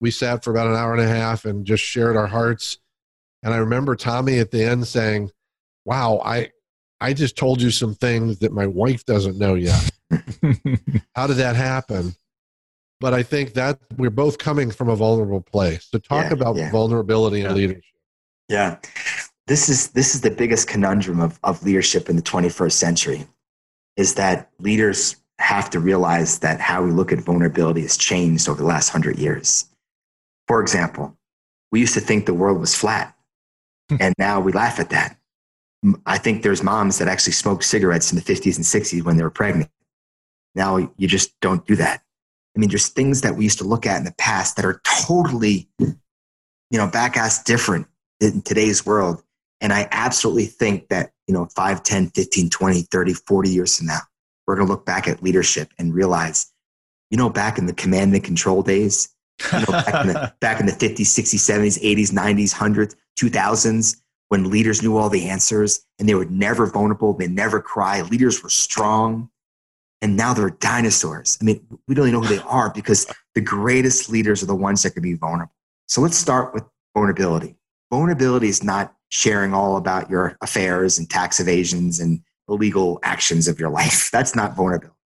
[0.00, 2.78] we sat for about an hour and a half and just shared our hearts.
[3.42, 5.30] And I remember Tommy at the end saying,
[5.84, 6.50] Wow, I
[7.00, 9.90] I just told you some things that my wife doesn't know yet.
[11.14, 12.14] How did that happen?
[13.00, 15.88] But I think that we're both coming from a vulnerable place.
[15.90, 16.70] So talk Yeah, about yeah.
[16.70, 17.56] vulnerability and Yeah.
[17.56, 17.84] leadership.
[18.48, 18.78] Yeah.
[19.48, 23.26] This is this is the biggest conundrum of, of leadership in the 21st century
[24.02, 28.60] is that leaders have to realize that how we look at vulnerability has changed over
[28.60, 29.66] the last hundred years.
[30.48, 31.16] For example,
[31.70, 33.16] we used to think the world was flat,
[33.88, 33.96] hmm.
[34.00, 35.16] and now we laugh at that.
[36.04, 39.22] I think there's moms that actually smoked cigarettes in the 50s and 60s when they
[39.22, 39.70] were pregnant.
[40.56, 42.02] Now you just don't do that.
[42.56, 44.80] I mean, there's things that we used to look at in the past that are
[44.84, 45.96] totally, you
[46.72, 47.86] know, back ass different
[48.20, 49.22] in today's world.
[49.60, 53.86] And I absolutely think that, you know, 5, 10, 15, 20, 30, 40 years from
[53.86, 54.00] now,
[54.46, 56.52] we're going to look back at leadership and realize,
[57.10, 59.14] you know, back in the command and control days,
[59.52, 63.96] you know, back, in the, back in the 50s, 60s, 70s, 80s, 90s, 100s, 2000s,
[64.28, 68.42] when leaders knew all the answers and they were never vulnerable, they never cry, leaders
[68.42, 69.28] were strong.
[70.00, 71.38] And now they're dinosaurs.
[71.40, 74.54] I mean, we don't even know who they are because the greatest leaders are the
[74.54, 75.52] ones that can be vulnerable.
[75.86, 77.56] So let's start with vulnerability.
[77.90, 83.60] Vulnerability is not sharing all about your affairs and tax evasions and illegal actions of
[83.60, 84.10] your life.
[84.12, 84.96] That's not vulnerability.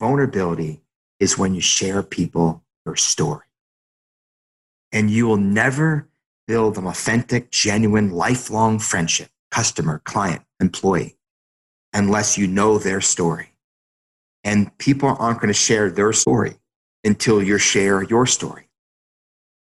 [0.00, 0.82] Vulnerability
[1.20, 3.44] is when you share people your story.
[4.90, 6.08] And you will never
[6.46, 11.18] build an authentic, genuine, lifelong friendship, customer, client, employee,
[11.92, 13.52] unless you know their story.
[14.44, 16.56] And people aren't going to share their story
[17.04, 18.68] until you share your story.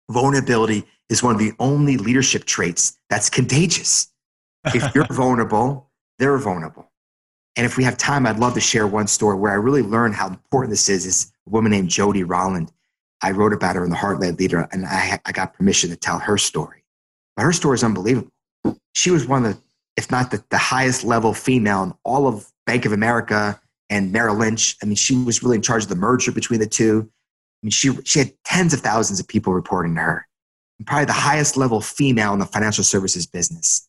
[0.10, 4.12] Vulnerability is one of the only leadership traits that's contagious.
[4.66, 6.92] If you're vulnerable, they're vulnerable.
[7.56, 10.16] And if we have time, I'd love to share one story where I really learned
[10.16, 11.06] how important this is.
[11.06, 12.72] Is a woman named Jody Rolland.
[13.22, 15.98] I wrote about her in the Heart Led Leader, and I, I got permission to
[15.98, 16.84] tell her story.
[17.36, 18.32] But her story is unbelievable.
[18.94, 19.62] She was one of the,
[19.98, 24.38] if not the, the highest level female in all of Bank of America and Merrill
[24.38, 24.78] Lynch.
[24.82, 27.10] I mean, she was really in charge of the merger between the two.
[27.10, 30.28] I mean, she, she had tens of thousands of people reporting to her.
[30.86, 33.88] Probably the highest level female in the financial services business.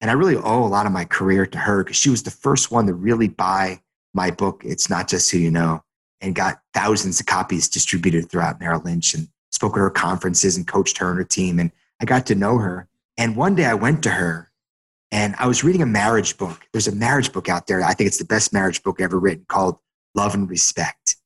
[0.00, 2.30] And I really owe a lot of my career to her because she was the
[2.30, 3.80] first one to really buy
[4.14, 5.82] my book, It's Not Just Who You Know,
[6.20, 10.66] and got thousands of copies distributed throughout Merrill Lynch and spoke at her conferences and
[10.66, 11.58] coached her and her team.
[11.58, 12.88] And I got to know her.
[13.18, 14.50] And one day I went to her
[15.10, 16.66] and I was reading a marriage book.
[16.72, 17.82] There's a marriage book out there.
[17.82, 19.78] I think it's the best marriage book ever written called
[20.14, 21.16] Love and Respect.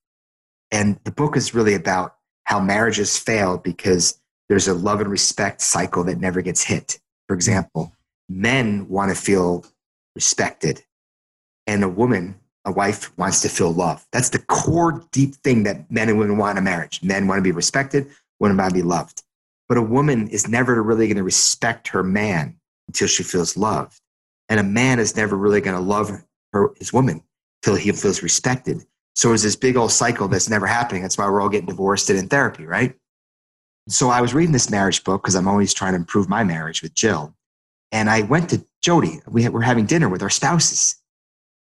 [0.70, 5.60] And the book is really about how marriages fail because there's a love and respect
[5.60, 6.98] cycle that never gets hit.
[7.28, 7.94] For example,
[8.28, 9.64] men want to feel
[10.14, 10.84] respected,
[11.66, 14.06] and a woman, a wife, wants to feel love.
[14.12, 17.02] That's the core, deep thing that men and women want in marriage.
[17.02, 19.22] Men want to be respected, women want to be loved.
[19.68, 23.98] But a woman is never really going to respect her man until she feels loved.
[24.48, 26.10] And a man is never really going to love
[26.52, 27.22] her, his woman
[27.62, 28.84] until he feels respected.
[29.14, 31.02] So it's this big old cycle that's never happening.
[31.02, 32.94] That's why we're all getting divorced and in therapy, right?
[33.88, 36.82] So I was reading this marriage book because I'm always trying to improve my marriage
[36.82, 37.34] with Jill.
[37.92, 39.20] And I went to Jody.
[39.28, 40.96] We were having dinner with our spouses.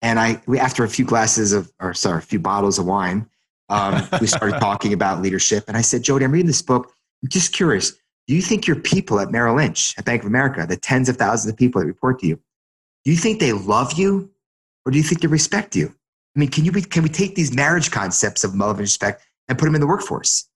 [0.03, 3.29] And I, we, after a few glasses of, or sorry, a few bottles of wine,
[3.69, 5.65] um, we started talking about leadership.
[5.69, 6.93] And I said, Jody, I'm reading this book.
[7.23, 7.93] I'm just curious.
[8.27, 11.17] Do you think your people at Merrill Lynch, at Bank of America, the tens of
[11.17, 12.41] thousands of people that report to you,
[13.05, 14.31] do you think they love you
[14.85, 15.95] or do you think they respect you?
[16.35, 19.25] I mean, can, you be, can we take these marriage concepts of love and respect
[19.49, 20.49] and put them in the workforce?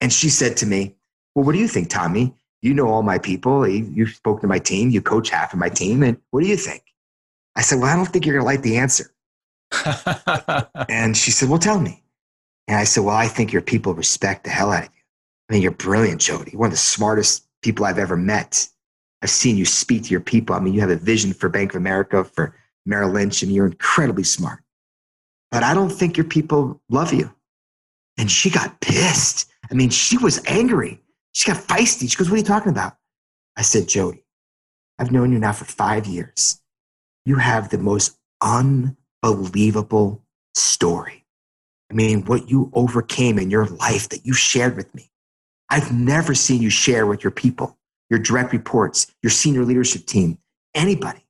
[0.00, 0.95] And she said to me,
[1.36, 2.34] Well, what do you think, Tommy?
[2.62, 3.68] You know all my people.
[3.68, 4.88] You, spoke to my team.
[4.88, 6.02] You coach half of my team.
[6.02, 6.82] And what do you think?
[7.54, 9.12] I said, Well, I don't think you're going to like the answer.
[10.88, 12.02] And she said, Well, tell me.
[12.66, 15.02] And I said, Well, I think your people respect the hell out of you.
[15.48, 16.56] I mean, you're brilliant, Jody.
[16.56, 18.66] One of the smartest people I've ever met.
[19.22, 20.56] I've seen you speak to your people.
[20.56, 23.66] I mean, you have a vision for Bank of America, for Merrill Lynch, and you're
[23.66, 24.60] incredibly smart.
[25.50, 27.30] But I don't think your people love you.
[28.16, 29.50] And she got pissed.
[29.70, 31.02] I mean, she was angry.
[31.36, 32.10] She got feisty.
[32.10, 32.96] She goes, What are you talking about?
[33.58, 34.24] I said, Jody,
[34.98, 36.62] I've known you now for five years.
[37.26, 41.26] You have the most unbelievable story.
[41.90, 45.10] I mean, what you overcame in your life that you shared with me.
[45.68, 47.76] I've never seen you share with your people,
[48.08, 50.38] your direct reports, your senior leadership team,
[50.74, 51.26] anybody.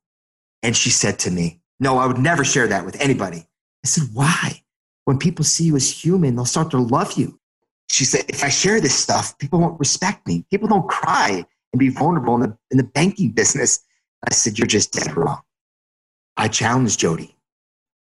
[0.63, 3.49] And she said to me, No, I would never share that with anybody.
[3.85, 4.63] I said, Why?
[5.05, 7.41] When people see you as human, they'll start to love you.
[7.89, 10.45] She said, If I share this stuff, people won't respect me.
[10.51, 13.81] People don't cry and be vulnerable in the, in the banking business.
[14.29, 15.41] I said, You're just dead wrong.
[16.37, 17.37] I challenged Jody.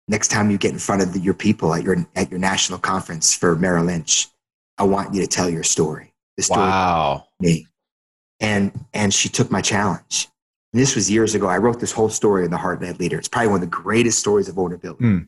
[0.07, 2.77] Next time you get in front of the, your people at your, at your national
[2.79, 4.27] conference for Merrill Lynch,
[4.77, 6.13] I want you to tell your story.
[6.37, 7.25] the story Wow.
[7.39, 7.67] me.
[8.41, 10.27] And and she took my challenge.
[10.73, 11.47] And this was years ago.
[11.47, 13.17] I wrote this whole story in the Heart Led Leader.
[13.17, 15.03] It's probably one of the greatest stories of vulnerability.
[15.05, 15.19] Hmm.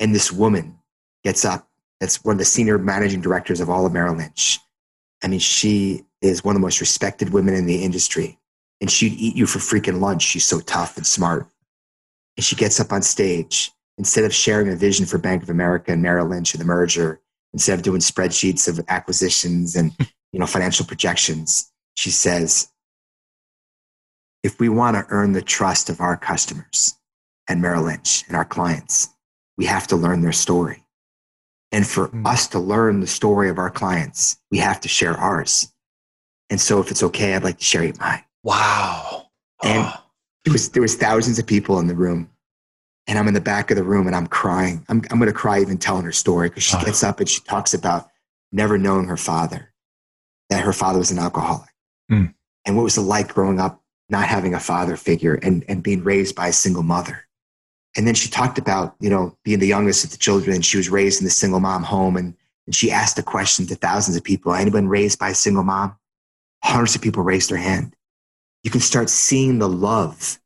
[0.00, 0.76] And this woman
[1.22, 1.68] gets up.
[2.00, 4.58] That's one of the senior managing directors of all of Merrill Lynch.
[5.22, 8.38] I mean, she is one of the most respected women in the industry.
[8.80, 10.22] And she'd eat you for freaking lunch.
[10.22, 11.46] She's so tough and smart.
[12.36, 13.70] And she gets up on stage.
[13.98, 17.20] Instead of sharing a vision for Bank of America and Merrill Lynch and the merger,
[17.52, 19.92] instead of doing spreadsheets of acquisitions and
[20.32, 22.68] you know financial projections, she says,
[24.42, 26.94] if we want to earn the trust of our customers
[27.46, 29.10] and Merrill Lynch and our clients,
[29.58, 30.79] we have to learn their story.
[31.72, 32.26] And for Hmm.
[32.26, 35.72] us to learn the story of our clients, we have to share ours.
[36.50, 38.24] And so if it's okay, I'd like to share mine.
[38.42, 39.26] Wow.
[39.62, 39.94] And- Oh.
[40.44, 42.30] There was, there was thousands of people in the room.
[43.06, 44.84] And I'm in the back of the room and I'm crying.
[44.88, 46.82] I'm, I'm going to cry even telling her story because she Ah.
[46.84, 48.08] gets up and she talks about
[48.50, 49.72] never knowing her father,
[50.48, 51.68] that her father was an alcoholic.
[52.08, 52.26] Hmm.
[52.64, 56.02] And what was it like growing up not having a father figure and, and being
[56.02, 57.26] raised by a single mother.
[57.96, 60.76] And then she talked about, you know, being the youngest of the children and she
[60.76, 62.16] was raised in the single mom home.
[62.16, 62.34] And,
[62.66, 64.54] and she asked a question to thousands of people.
[64.54, 65.96] Anyone raised by a single mom?
[66.62, 67.94] Hundreds of people raised their hand.
[68.62, 70.38] You can start seeing the love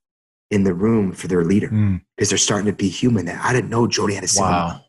[0.50, 1.96] in the room for their leader Hmm.
[2.16, 3.26] because they're starting to be human.
[3.26, 3.40] now.
[3.42, 4.80] I didn't know Jody had a single mom.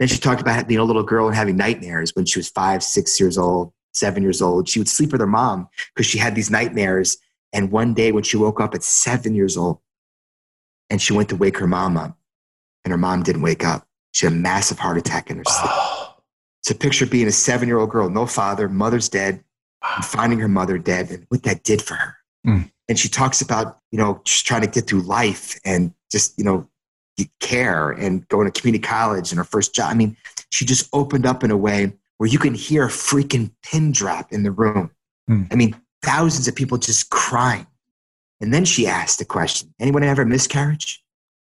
[0.00, 2.82] Then she talked about being a little girl and having nightmares when she was five,
[2.82, 4.68] six years old, seven years old.
[4.68, 7.18] She would sleep with her mom because she had these nightmares.
[7.52, 9.78] And one day when she woke up at seven years old
[10.94, 12.16] and she went to wake her mom up
[12.84, 15.72] and her mom didn't wake up, she had a massive heart attack in her sleep.
[15.74, 16.14] Oh.
[16.62, 19.42] So picture being a seven year old girl, no father, mother's dead,
[19.96, 22.16] and finding her mother dead and what that did for her.
[22.46, 22.70] Mm.
[22.88, 26.44] And she talks about, you know, just trying to get through life and just, you
[26.44, 26.68] know,
[27.40, 29.90] care and going to community college and her first job.
[29.90, 30.16] I mean,
[30.50, 34.32] she just opened up in a way where you can hear a freaking pin drop
[34.32, 34.92] in the room.
[35.28, 35.48] Mm.
[35.50, 37.66] I mean, thousands of people just crying.
[38.40, 41.02] And then she asked the question Anyone ever miscarriage?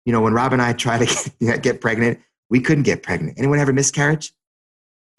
[0.04, 2.20] You know, when Rob and I tried to get, get pregnant,
[2.50, 3.38] we couldn't get pregnant.
[3.38, 4.32] Anyone ever miscarriage?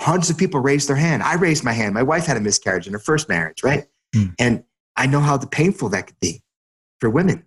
[0.02, 1.24] Hundreds of people raised their hand.
[1.24, 1.94] I raised my hand.
[1.94, 3.86] My wife had a miscarriage in her first marriage, right?
[4.14, 4.28] Hmm.
[4.40, 4.64] And
[4.96, 6.44] I know how the painful that could be
[7.00, 7.46] for women.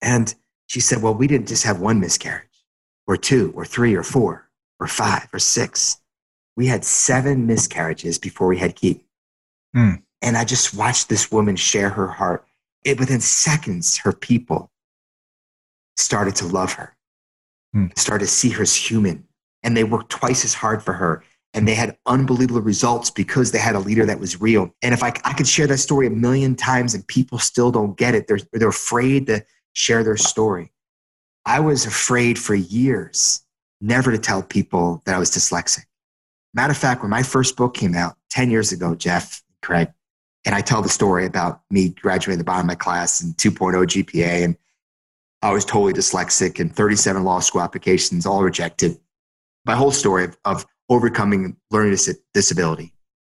[0.00, 0.34] And
[0.66, 2.64] she said, Well, we didn't just have one miscarriage,
[3.06, 6.00] or two, or three, or four, or five, or six.
[6.56, 9.04] We had seven miscarriages before we had Keaton.
[9.74, 9.90] Hmm.
[10.22, 12.44] And I just watched this woman share her heart.
[12.88, 14.70] It, within seconds, her people
[15.96, 16.96] started to love her,
[17.74, 17.88] Hmm.
[17.96, 19.24] started to see her as human.
[19.62, 21.22] And they worked twice as hard for her.
[21.52, 24.70] And they had unbelievable results because they had a leader that was real.
[24.82, 27.96] And if I, I could share that story a million times and people still don't
[27.96, 30.72] get it, they're, they're afraid to share their story.
[31.44, 33.42] I was afraid for years
[33.80, 35.84] never to tell people that I was dyslexic.
[36.54, 39.88] Matter of fact, when my first book came out 10 years ago, Jeff, Craig,
[40.44, 43.74] and I tell the story about me graduating the bottom of my class and 2.0
[43.86, 44.56] GPA, and
[45.42, 48.98] I was totally dyslexic and 37 law school applications, all rejected.
[49.64, 52.94] My whole story of, of overcoming learning dis- disability.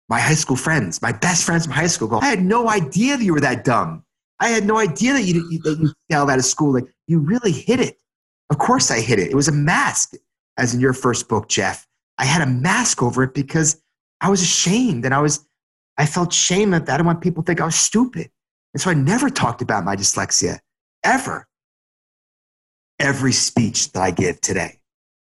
[0.08, 3.16] My high school friends, my best friends from high school go, I had no idea
[3.16, 4.04] that you were that dumb.
[4.40, 6.72] I had no idea that you, that you failed out of school.
[6.72, 7.98] Like, you really hit it.
[8.48, 9.30] Of course I hit it.
[9.30, 10.14] It was a mask,
[10.56, 11.86] as in your first book, Jeff.
[12.18, 13.80] I had a mask over it because
[14.20, 15.46] I was ashamed and I was,
[16.00, 18.30] I felt shame that I didn't want people to think I was stupid.
[18.72, 20.58] And so I never talked about my dyslexia,
[21.04, 21.46] ever.
[22.98, 24.78] Every speech that I give today,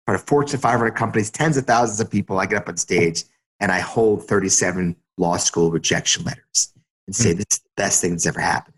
[0.05, 3.25] for a Fortune 500 companies, tens of thousands of people, I get up on stage
[3.59, 6.75] and I hold 37 law school rejection letters
[7.07, 7.39] and say, hmm.
[7.39, 8.77] this is the best thing that's ever happened.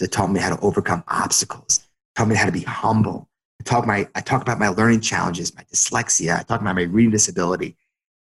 [0.00, 3.28] It taught me how to overcome obstacles, taught me how to be humble.
[3.60, 6.82] I talk, my, I talk about my learning challenges, my dyslexia, I talk about my
[6.82, 7.76] reading disability,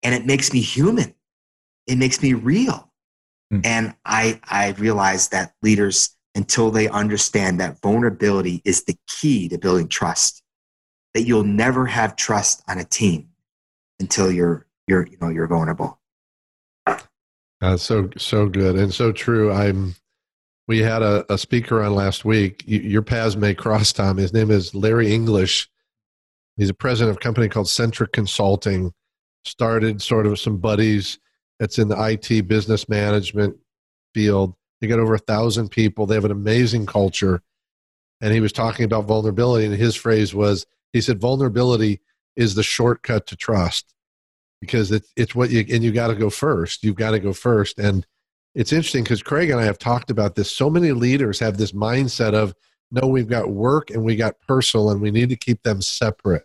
[0.03, 1.15] and it makes me human.
[1.87, 2.90] It makes me real.
[3.51, 3.61] Hmm.
[3.65, 9.59] And I, I realize that leaders, until they understand that vulnerability is the key to
[9.59, 10.43] building trust,
[11.15, 13.29] that you'll never have trust on a team
[13.99, 15.99] until you're, you're, you know, you're vulnerable.
[17.63, 19.53] Uh, so so good and so true.
[19.53, 19.95] I'm.
[20.67, 22.65] We had a, a speaker on last week.
[22.67, 24.17] Y- Your paths may cross, Tom.
[24.17, 25.69] His name is Larry English.
[26.57, 28.95] He's a president of a company called Centric Consulting.
[29.45, 31.19] Started sort of some buddies.
[31.61, 33.57] That's in the IT business management
[34.15, 34.55] field.
[34.81, 36.07] They got over a thousand people.
[36.07, 37.43] They have an amazing culture.
[38.21, 42.01] And he was talking about vulnerability, and his phrase was, he said, vulnerability
[42.35, 43.95] is the shortcut to trust
[44.61, 46.83] because it's it's what you and you got to go first.
[46.83, 48.07] You've got to go first, and
[48.55, 50.51] it's interesting because Craig and I have talked about this.
[50.51, 52.55] So many leaders have this mindset of
[52.91, 56.45] no, we've got work and we got personal, and we need to keep them separate.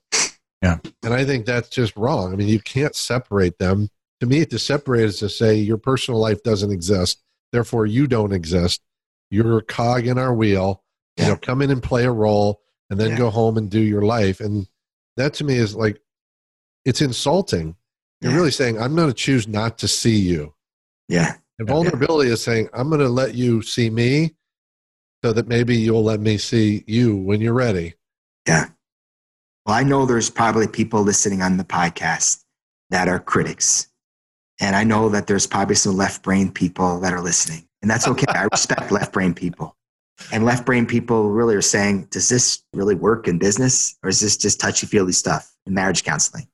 [0.62, 0.78] Yeah.
[1.04, 2.34] and I think that's just wrong.
[2.34, 3.90] I mean, you can't separate them.
[4.22, 7.22] To me, to separate is to say your personal life doesn't exist.
[7.52, 8.82] Therefore, you don't exist.
[9.30, 10.84] You're a cog in our wheel.
[11.18, 13.18] You know, come in and play a role and then Yeah.
[13.18, 14.40] go home and do your life.
[14.42, 14.68] And
[15.18, 16.02] that to me is like,
[16.84, 17.76] it's insulting.
[18.22, 18.38] You're Yeah.
[18.38, 20.54] really saying, I'm going to choose not to see you.
[21.08, 21.36] Yeah.
[21.58, 21.74] And Yeah.
[21.74, 24.36] vulnerability is saying, I'm going to let you see me
[25.24, 27.96] so that maybe you'll let me see you when you're ready.
[28.48, 28.70] Yeah.
[29.66, 32.44] Well, I know there's probably people listening on the podcast
[32.90, 33.88] that are critics.
[34.60, 37.68] And I know that there's probably some left brain people that are listening.
[37.82, 38.26] And that's okay.
[38.30, 39.76] I respect left brain people.
[40.32, 43.98] And left brain people really are saying, does this really work in business?
[44.02, 46.48] Or is this just touchy feely stuff in marriage counseling?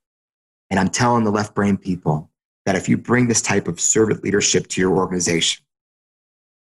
[0.69, 2.29] And I'm telling the left brain people
[2.65, 5.63] that if you bring this type of servant leadership to your organization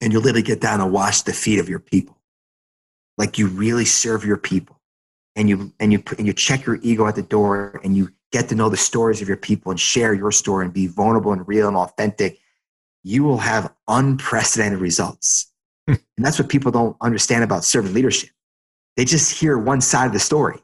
[0.00, 2.18] and you literally get down and wash the feet of your people,
[3.18, 4.80] like you really serve your people
[5.36, 8.48] and you and you and you check your ego at the door and you get
[8.48, 11.46] to know the stories of your people and share your story and be vulnerable and
[11.48, 12.38] real and authentic
[13.02, 15.46] you will have unprecedented results.
[15.88, 15.94] Hmm.
[16.18, 18.28] And that's what people don't understand about servant leadership.
[18.98, 20.58] They just hear one side of the story.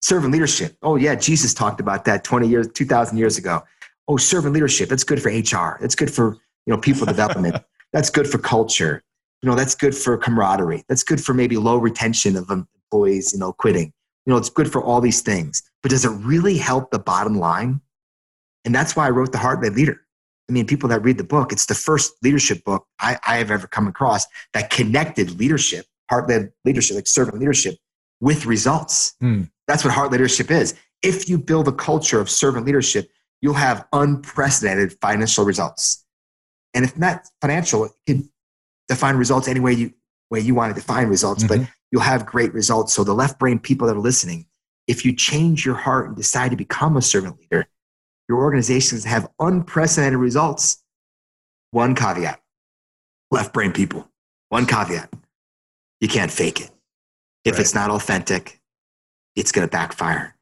[0.00, 0.76] Servant leadership.
[0.80, 3.64] Oh yeah jesus talked about that 20 years 2000 years ago.
[4.06, 6.34] Oh servant leadership that's good for hr that's good for
[6.66, 7.56] you know people development.
[7.92, 9.02] That's good for culture.
[9.42, 10.84] You know that's good for camaraderie.
[10.88, 13.92] That's good for maybe low retention of employees you know quitting
[14.26, 17.38] you know it's good for all these things but does it really help the bottom
[17.38, 17.80] line?
[18.64, 20.00] And that's why i wrote the heart-led leader.
[20.48, 23.50] I mean people that read the book it's the first leadership book i, I have
[23.50, 27.76] ever come across that connected leadership heart-led leadership like servant leadership
[28.20, 29.14] with results.
[29.20, 29.44] Hmm.
[29.66, 30.74] that's what heart leadership is.
[31.02, 33.08] If you build a culture of servant leadership
[33.40, 36.04] you'll have unprecedented financial results.
[36.74, 38.30] And if not financial it can
[38.88, 39.94] define results any way you
[40.30, 41.60] way you want to define results but
[41.90, 42.92] you'll have great results.
[42.92, 44.46] So the left brain people that are listening,
[44.86, 47.66] if you change your heart and decide to become a servant leader,
[48.28, 50.82] your organizations have unprecedented results.
[51.72, 52.40] One caveat,
[53.30, 54.08] left brain people,
[54.48, 55.12] one caveat,
[56.00, 56.70] you can't fake it.
[57.44, 57.60] If Right.
[57.60, 58.60] it's not authentic,
[59.36, 60.36] it's going to backfire.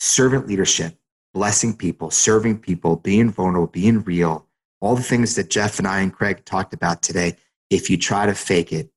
[0.00, 0.98] Servant leadership,
[1.34, 4.48] blessing people, serving people, being vulnerable, being real,
[4.80, 7.36] all the things that Jeff and I and Craig talked about today.
[7.70, 8.90] If you try to fake it,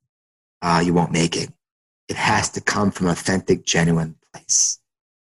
[0.61, 1.51] uh, you won't make it.
[2.09, 4.79] It has to come from authentic, genuine place.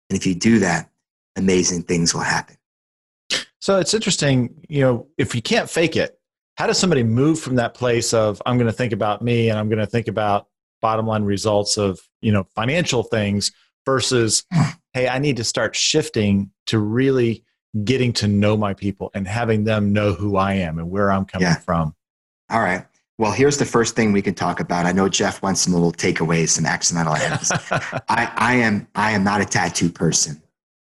[0.10, 0.90] And if you do that,
[1.36, 2.58] amazing things will happen.
[3.60, 6.18] So it's interesting, you know, if you can't fake it,
[6.58, 9.58] how does somebody move from that place of I'm going to think about me and
[9.60, 10.48] I'm going to think about
[10.82, 13.52] bottom line results of, you know, financial things
[13.86, 14.44] versus
[14.94, 17.44] hey, I need to start shifting to really
[17.86, 21.26] getting to know my people and having them know who I am and where I'm
[21.26, 21.56] coming Yeah.
[21.60, 21.96] from.
[22.50, 22.86] All right.
[23.22, 24.88] Well, here's the first thing we can talk about.
[24.88, 27.52] I know Jeff wants some little takeaways, some accidental items.
[28.10, 30.42] I, I am I am not a tattoo person.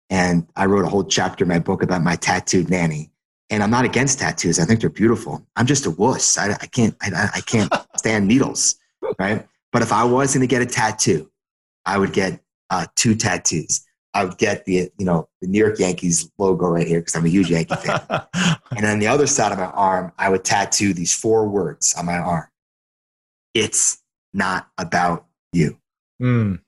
[0.10, 3.12] And I wrote a whole chapter in my book about my tattooed nanny.
[3.52, 4.58] And I'm not against tattoos.
[4.58, 5.46] I think they're beautiful.
[5.56, 6.36] I'm just a wuss.
[6.36, 8.74] I, I can't I, I can't stand needles,
[9.20, 9.48] right?
[9.72, 11.30] But if I was going to get a tattoo,
[11.86, 13.86] I would get uh, two tattoos.
[14.16, 17.26] I would get the you know the New York Yankees logo right here because I'm
[17.26, 18.02] a huge Yankee fan.
[18.76, 22.06] And on the other side of my arm, I would tattoo these four words on
[22.06, 22.48] my arm.
[23.54, 24.02] It's
[24.34, 25.78] not about you.
[26.22, 26.60] Mm,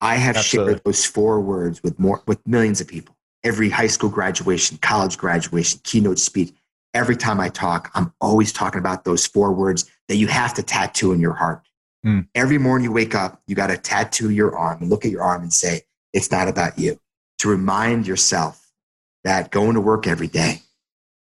[0.00, 0.74] I have Absolutely.
[0.74, 3.16] shared those four words with more with millions of people.
[3.42, 6.52] Every high school graduation, college graduation, keynote speech,
[6.92, 10.62] every time I talk, I'm always talking about those four words that you have to
[10.62, 11.62] tattoo in your heart.
[12.02, 12.20] Hmm.
[12.34, 15.22] Every morning you wake up, you got to tattoo your arm and look at your
[15.22, 15.82] arm and say,
[16.16, 16.98] it's not about you.
[17.40, 18.72] To remind yourself
[19.24, 20.62] that going to work every day,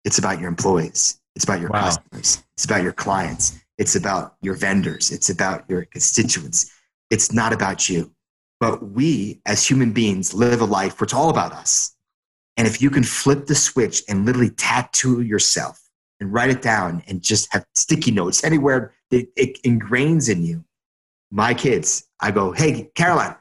[0.03, 1.85] it's about your employees, it's about your Wow.
[1.85, 6.71] customers, it's about your clients, it's about your vendors, it's about your constituents.
[7.09, 8.11] It's not about you.
[8.59, 11.95] But we, as human beings, live a life where it's all about us.
[12.57, 15.89] And if you can flip the switch and literally tattoo yourself
[16.19, 20.63] and write it down and just have sticky notes anywhere that it ingrains in you,
[21.31, 23.35] my kids, I go, hey, Caroline,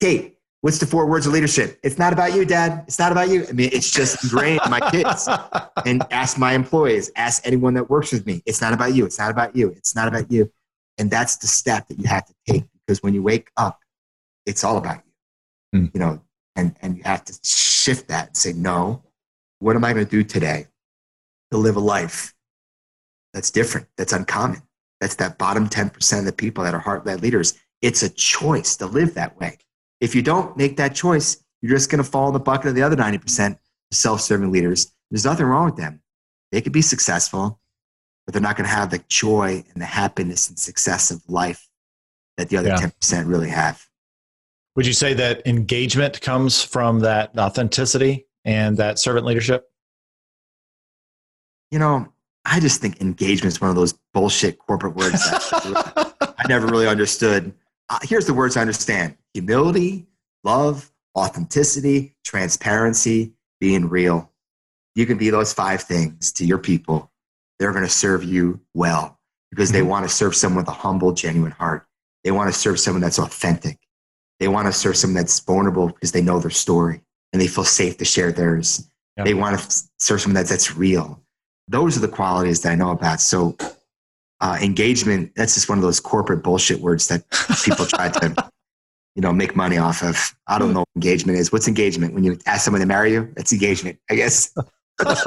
[0.00, 0.31] Kate,
[0.62, 1.78] what's the four words of leadership?
[1.82, 2.84] It's not about you, Dad.
[2.86, 3.44] It's not about you.
[3.48, 5.28] I mean, it's just ingrained in my kids.
[5.84, 8.40] And ask my employees, ask anyone that works with me.
[8.46, 9.04] It's not about you.
[9.04, 9.70] It's not about you.
[9.70, 10.52] It's not about you.
[10.96, 13.80] And that's the step that you have to take because when you wake up,
[14.46, 15.02] it's all about
[15.72, 15.80] you.
[15.80, 15.86] Hmm.
[15.92, 16.22] You know,
[16.54, 19.02] and, and you have to shift that and say, no,
[19.58, 20.66] what am I going to do today
[21.50, 22.32] to live a life
[23.34, 24.62] that's different, that's uncommon?
[25.00, 27.54] That's that bottom 10% of the people that are heart led leaders.
[27.80, 29.58] It's a choice to live that way.
[30.02, 32.74] If you don't make that choice, you're just going to fall in the bucket of
[32.74, 33.56] the other 90%
[33.92, 34.92] self serving leaders.
[35.10, 36.02] There's nothing wrong with them.
[36.50, 37.60] They could be successful,
[38.26, 41.68] but they're not going to have the joy and the happiness and success of life
[42.36, 42.76] that the other Yeah.
[42.76, 43.86] 10% really have.
[44.74, 49.68] Would you say that engagement comes from that authenticity and that servant leadership?
[51.72, 52.06] you know,
[52.44, 56.86] I just think engagement is one of those bullshit corporate words that I never really
[56.86, 57.54] understood.
[57.88, 60.06] Uh, here's the words I understand humility,
[60.44, 64.30] love, authenticity, transparency, being real.
[64.94, 67.10] You can be those five things to your people.
[67.58, 69.18] They're going to serve you well
[69.50, 69.88] because they mm-hmm.
[69.88, 71.86] want to serve someone with a humble, genuine heart.
[72.24, 73.78] They want to serve someone that's authentic.
[74.40, 77.00] They want to serve someone that's vulnerable because they know their story
[77.32, 78.90] and they feel safe to share theirs.
[79.16, 79.26] Yep.
[79.26, 81.22] They want to serve someone that's, that's real.
[81.68, 83.20] Those are the qualities that I know about.
[83.20, 83.56] So,
[84.42, 87.22] uh, engagement, that's just one of those corporate bullshit words that
[87.64, 88.50] people try to,
[89.14, 90.34] you know, make money off of.
[90.48, 91.52] I don't know what engagement is.
[91.52, 92.12] What's engagement?
[92.12, 94.52] When you ask someone to marry you, that's engagement, I guess.
[94.98, 95.24] That's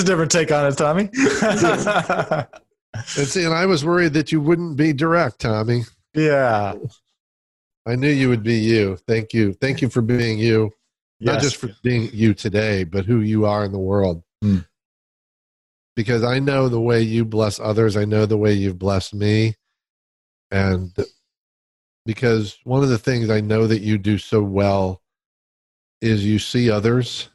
[0.00, 1.08] a different take on it, Tommy.
[1.12, 2.48] and
[3.28, 5.82] see, and I was worried that you wouldn't be direct, Tommy.
[6.12, 6.74] Yeah.
[7.86, 8.96] I knew you would be you.
[9.08, 9.54] Thank you.
[9.54, 10.72] Thank you for being you.
[11.18, 11.34] Yes.
[11.34, 14.22] Not just for being you today, but who you are in the world.
[14.44, 14.66] Mm.
[15.94, 19.56] Because I know the way you bless others, I know the way you've blessed me.
[20.50, 20.92] And
[22.06, 25.02] because one of the things I know that you do so well
[26.00, 27.28] is you see others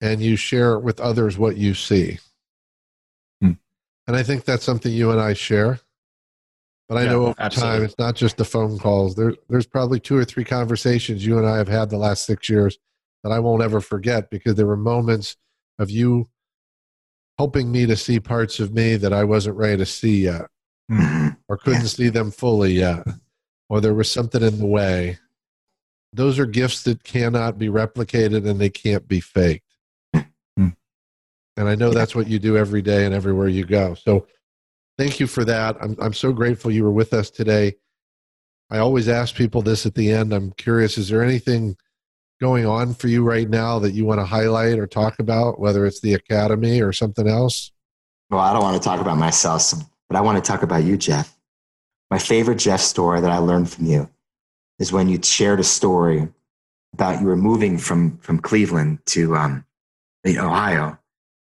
[0.00, 2.18] and you share with others what you see.
[3.42, 3.52] Hmm.
[4.06, 5.80] And I think that's something you and I share.
[6.88, 7.76] But I yeah, know over absolutely.
[7.76, 9.14] time, it's not just the phone calls.
[9.14, 12.48] There, there's probably two or three conversations you and I have had the last six
[12.48, 12.78] years
[13.22, 15.36] that I won't ever forget because there were moments
[15.78, 16.29] of you
[17.40, 20.42] helping me to see parts of me that I wasn't ready to see yet
[20.90, 21.28] mm-hmm.
[21.48, 23.02] or couldn't see them fully yet.
[23.70, 25.16] Or there was something in the way.
[26.12, 29.64] Those are gifts that cannot be replicated and they can't be faked.
[30.14, 30.76] Mm.
[31.56, 33.94] And I know that's what you do every day and everywhere you go.
[33.94, 34.26] So
[34.98, 35.78] thank you for that.
[35.80, 37.76] I'm, I'm so grateful you were with us today.
[38.68, 40.34] I always ask people this at the end.
[40.34, 41.78] I'm curious, is there anything
[42.40, 45.86] going on for you right now that you want to highlight or talk about, whether
[45.86, 47.72] it's the academy or something else?
[48.30, 49.72] Well, I don't want to talk about myself,
[50.08, 51.36] but I want to talk about you, Jeff.
[52.10, 54.08] My favorite Jeff story that I learned from you
[54.78, 56.28] is when you shared a story
[56.92, 59.64] about you were moving from, from Cleveland to um,
[60.26, 60.98] Ohio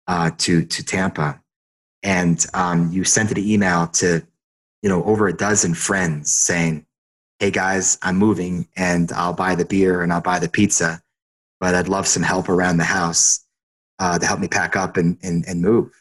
[0.07, 1.41] uh, to, to Tampa
[2.03, 4.25] and um, you sent an email to
[4.81, 6.85] you know over a dozen friends saying
[7.39, 11.01] hey guys i'm moving and i'll buy the beer and i'll buy the pizza
[11.59, 13.45] but i'd love some help around the house
[13.99, 15.91] uh, to help me pack up and, and, and move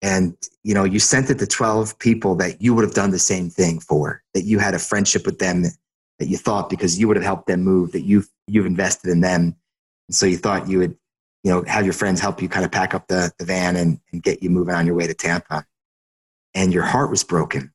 [0.00, 3.18] and you know you sent it to 12 people that you would have done the
[3.18, 5.76] same thing for that you had a friendship with them that,
[6.18, 9.20] that you thought because you would have helped them move that you've you've invested in
[9.20, 9.54] them
[10.08, 10.96] and so you thought you would
[11.42, 14.00] you know, have your friends help you kind of pack up the, the van and,
[14.12, 15.66] and get you moving on your way to Tampa.
[16.54, 17.72] And your heart was broken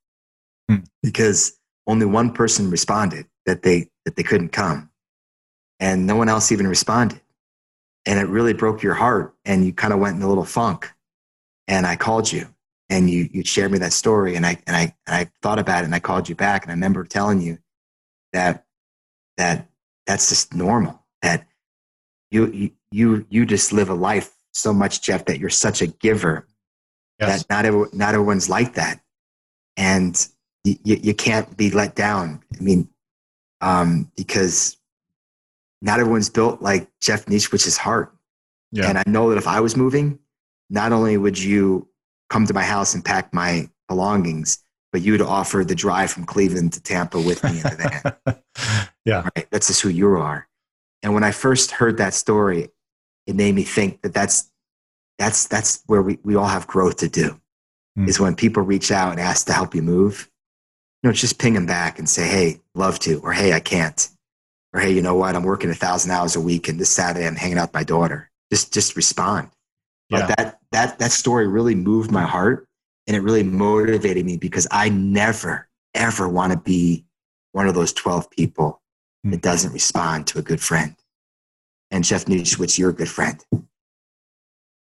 [0.69, 0.77] hmm.
[1.01, 1.56] because
[1.87, 4.89] only one person responded that they, that they couldn't come.
[5.79, 7.21] And no one else even responded.
[8.05, 9.35] And it really broke your heart.
[9.45, 10.91] And you kind of went in a little funk.
[11.67, 12.47] And I called you
[12.89, 14.35] and you, you shared me that story.
[14.35, 16.63] And I, and I, and I thought about it and I called you back.
[16.63, 17.57] And I remember telling you
[18.33, 18.65] that,
[19.37, 19.67] that
[20.05, 21.47] that's just normal, that
[22.31, 26.47] you, you you just live a life so much, Jeff, that you're such a giver
[27.19, 27.43] yes.
[27.43, 29.01] that not every, not everyone's like that,
[29.75, 30.27] and
[30.83, 32.43] you, you can't be let down.
[32.57, 32.89] I mean,
[33.61, 34.77] um, because
[35.81, 38.13] not everyone's built like Jeff Nischwitz's heart.
[38.71, 38.89] Yeah.
[38.89, 40.19] And I know that if I was moving,
[40.69, 41.87] not only would you
[42.29, 44.59] come to my house and pack my belongings,
[44.91, 48.37] but you would offer the drive from Cleveland to Tampa with me in the van.
[49.05, 49.29] yeah.
[49.35, 49.47] Right?
[49.51, 50.47] That's just who you are.
[51.03, 52.69] And when I first heard that story,
[53.27, 54.51] it made me think that that's
[55.17, 57.39] that's that's where we, we all have growth to do
[57.97, 58.07] mm.
[58.07, 60.29] is when people reach out and ask to help you move
[61.07, 64.09] know just ping them back and say hey love to or hey i can't
[64.73, 67.25] or hey you know what i'm working a thousand hours a week and this saturday
[67.25, 69.49] i'm hanging out with my daughter just just respond
[70.09, 70.19] yeah.
[70.19, 72.67] but that that that story really moved my heart
[73.07, 77.03] and it really motivated me because i never ever want to be
[77.53, 78.81] one of those 12 people
[79.25, 79.31] mm.
[79.31, 80.95] that doesn't respond to a good friend
[81.91, 83.43] and Jeff Nischwitz, you're a good friend.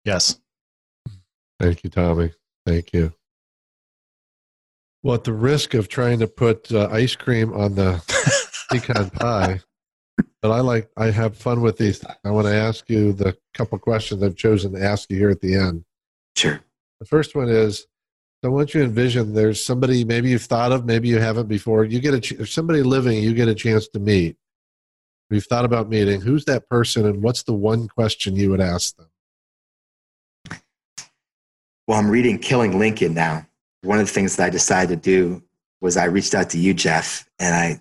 [0.04, 0.38] Yes.
[1.58, 2.32] Thank you, Tommy.
[2.66, 3.12] Thank you.
[5.02, 8.02] Well, at the risk of trying to put uh, ice cream on the
[8.70, 9.60] pecan pie,
[10.42, 12.04] but I like I have fun with these.
[12.24, 15.40] I want to ask you the couple questions I've chosen to ask you here at
[15.40, 15.84] the end.
[16.36, 16.60] Sure.
[17.00, 17.86] The first one is
[18.44, 21.84] I want you to envision there's somebody maybe you've thought of, maybe you haven't before.
[21.84, 24.36] You get a ch- somebody living, you get a chance to meet
[25.30, 28.96] we've thought about meeting, who's that person and what's the one question you would ask
[28.96, 29.06] them?
[31.86, 33.46] Well, I'm reading Killing Lincoln now.
[33.82, 35.42] One of the things that I decided to do
[35.80, 37.80] was I reached out to you, Jeff, and I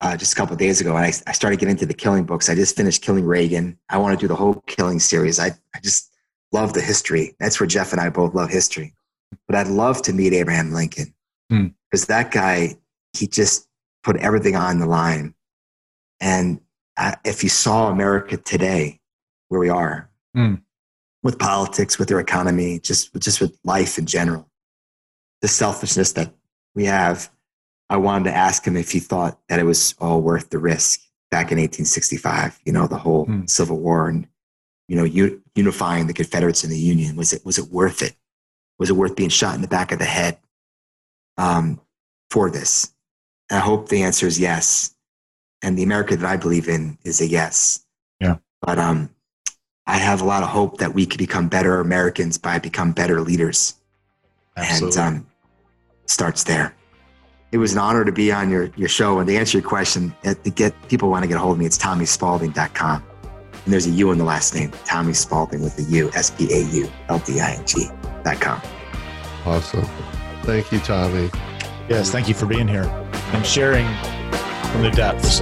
[0.00, 2.48] uh, just a couple days ago, and I, I started getting into the killing books.
[2.48, 3.78] I just finished Killing Reagan.
[3.90, 5.38] I want to do the whole killing series.
[5.38, 6.10] I, I just
[6.52, 7.36] love the history.
[7.38, 8.94] That's where Jeff and I both love history.
[9.46, 11.14] But I'd love to meet Abraham Lincoln
[11.48, 12.12] because hmm.
[12.12, 12.76] that guy,
[13.12, 13.68] he just
[14.02, 15.34] put everything on the line.
[16.20, 16.60] And
[16.96, 19.00] I, if you saw America today,
[19.48, 20.60] where we are, mm.
[21.22, 24.49] with politics, with their economy, just just with life in general,
[25.42, 26.32] the selfishness that
[26.74, 27.30] we have
[27.90, 31.00] I wanted to ask him if he thought that it was all worth the risk
[31.32, 32.60] back in 1865.
[32.64, 33.46] You know, the whole hmm.
[33.46, 34.28] Civil War and
[34.86, 37.16] you know u- unifying the Confederates and the Union.
[37.16, 38.14] Was it was it worth it?
[38.78, 40.38] Was it worth being shot in the back of the head
[41.36, 41.80] um,
[42.30, 42.94] for this?
[43.50, 44.94] And I hope the answer is yes.
[45.60, 47.84] And the America that I believe in is a yes.
[48.20, 48.36] Yeah.
[48.62, 49.10] But um,
[49.86, 53.20] I have a lot of hope that we can become better Americans by become better
[53.20, 53.74] leaders.
[54.56, 55.02] Absolutely.
[55.02, 55.26] And um,
[56.10, 56.74] starts there
[57.52, 59.18] it was an honor to be on your, your show.
[59.18, 61.58] And to answer your question, uh, to get people want to get a hold of
[61.58, 63.04] me, it's TommySpaulding.com.
[63.64, 66.52] And there's a U in the last name, Tommy Spaulding with a U, S P
[66.52, 68.62] A U L D I N G.com.
[69.44, 69.84] Awesome.
[70.42, 71.30] Thank you, Tommy.
[71.88, 73.86] Yes, thank you for being here and sharing
[74.72, 75.40] from the depths.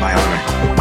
[0.00, 0.73] My honor.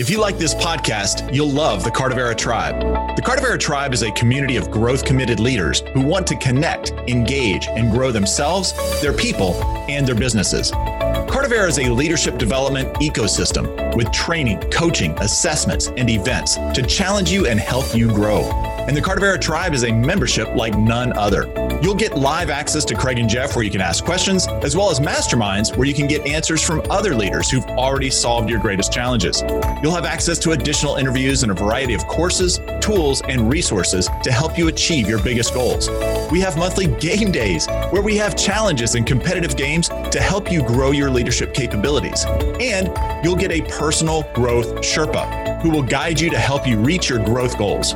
[0.00, 2.80] If you like this podcast, you'll love the Cardivera Tribe.
[3.16, 7.66] The Cardivera Tribe is a community of growth committed leaders who want to connect, engage,
[7.66, 8.72] and grow themselves,
[9.02, 10.70] their people, and their businesses.
[10.70, 17.46] Cardivera is a leadership development ecosystem with training, coaching, assessments, and events to challenge you
[17.46, 18.50] and help you grow.
[18.88, 21.42] And the Cardivera Tribe is a membership like none other.
[21.82, 24.90] You'll get live access to Craig and Jeff where you can ask questions, as well
[24.90, 28.92] as masterminds where you can get answers from other leaders who've already solved your greatest
[28.92, 29.42] challenges.
[29.82, 34.30] You'll have access to additional interviews and a variety of courses, tools, and resources to
[34.30, 35.88] help you achieve your biggest goals.
[36.30, 40.62] We have monthly game days where we have challenges and competitive games to help you
[40.62, 42.26] grow your leadership capabilities.
[42.60, 42.92] And
[43.24, 47.24] you'll get a personal growth Sherpa who will guide you to help you reach your
[47.24, 47.94] growth goals.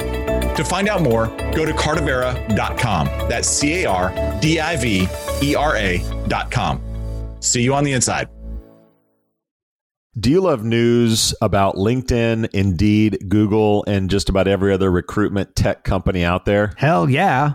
[0.57, 3.07] To find out more, go to cardivera.com.
[3.29, 5.09] That's C A R D I V
[5.43, 6.83] E R A.com.
[7.41, 8.29] See you on the inside.
[10.19, 15.83] Do you love news about LinkedIn, Indeed, Google, and just about every other recruitment tech
[15.83, 16.73] company out there?
[16.77, 17.55] Hell yeah.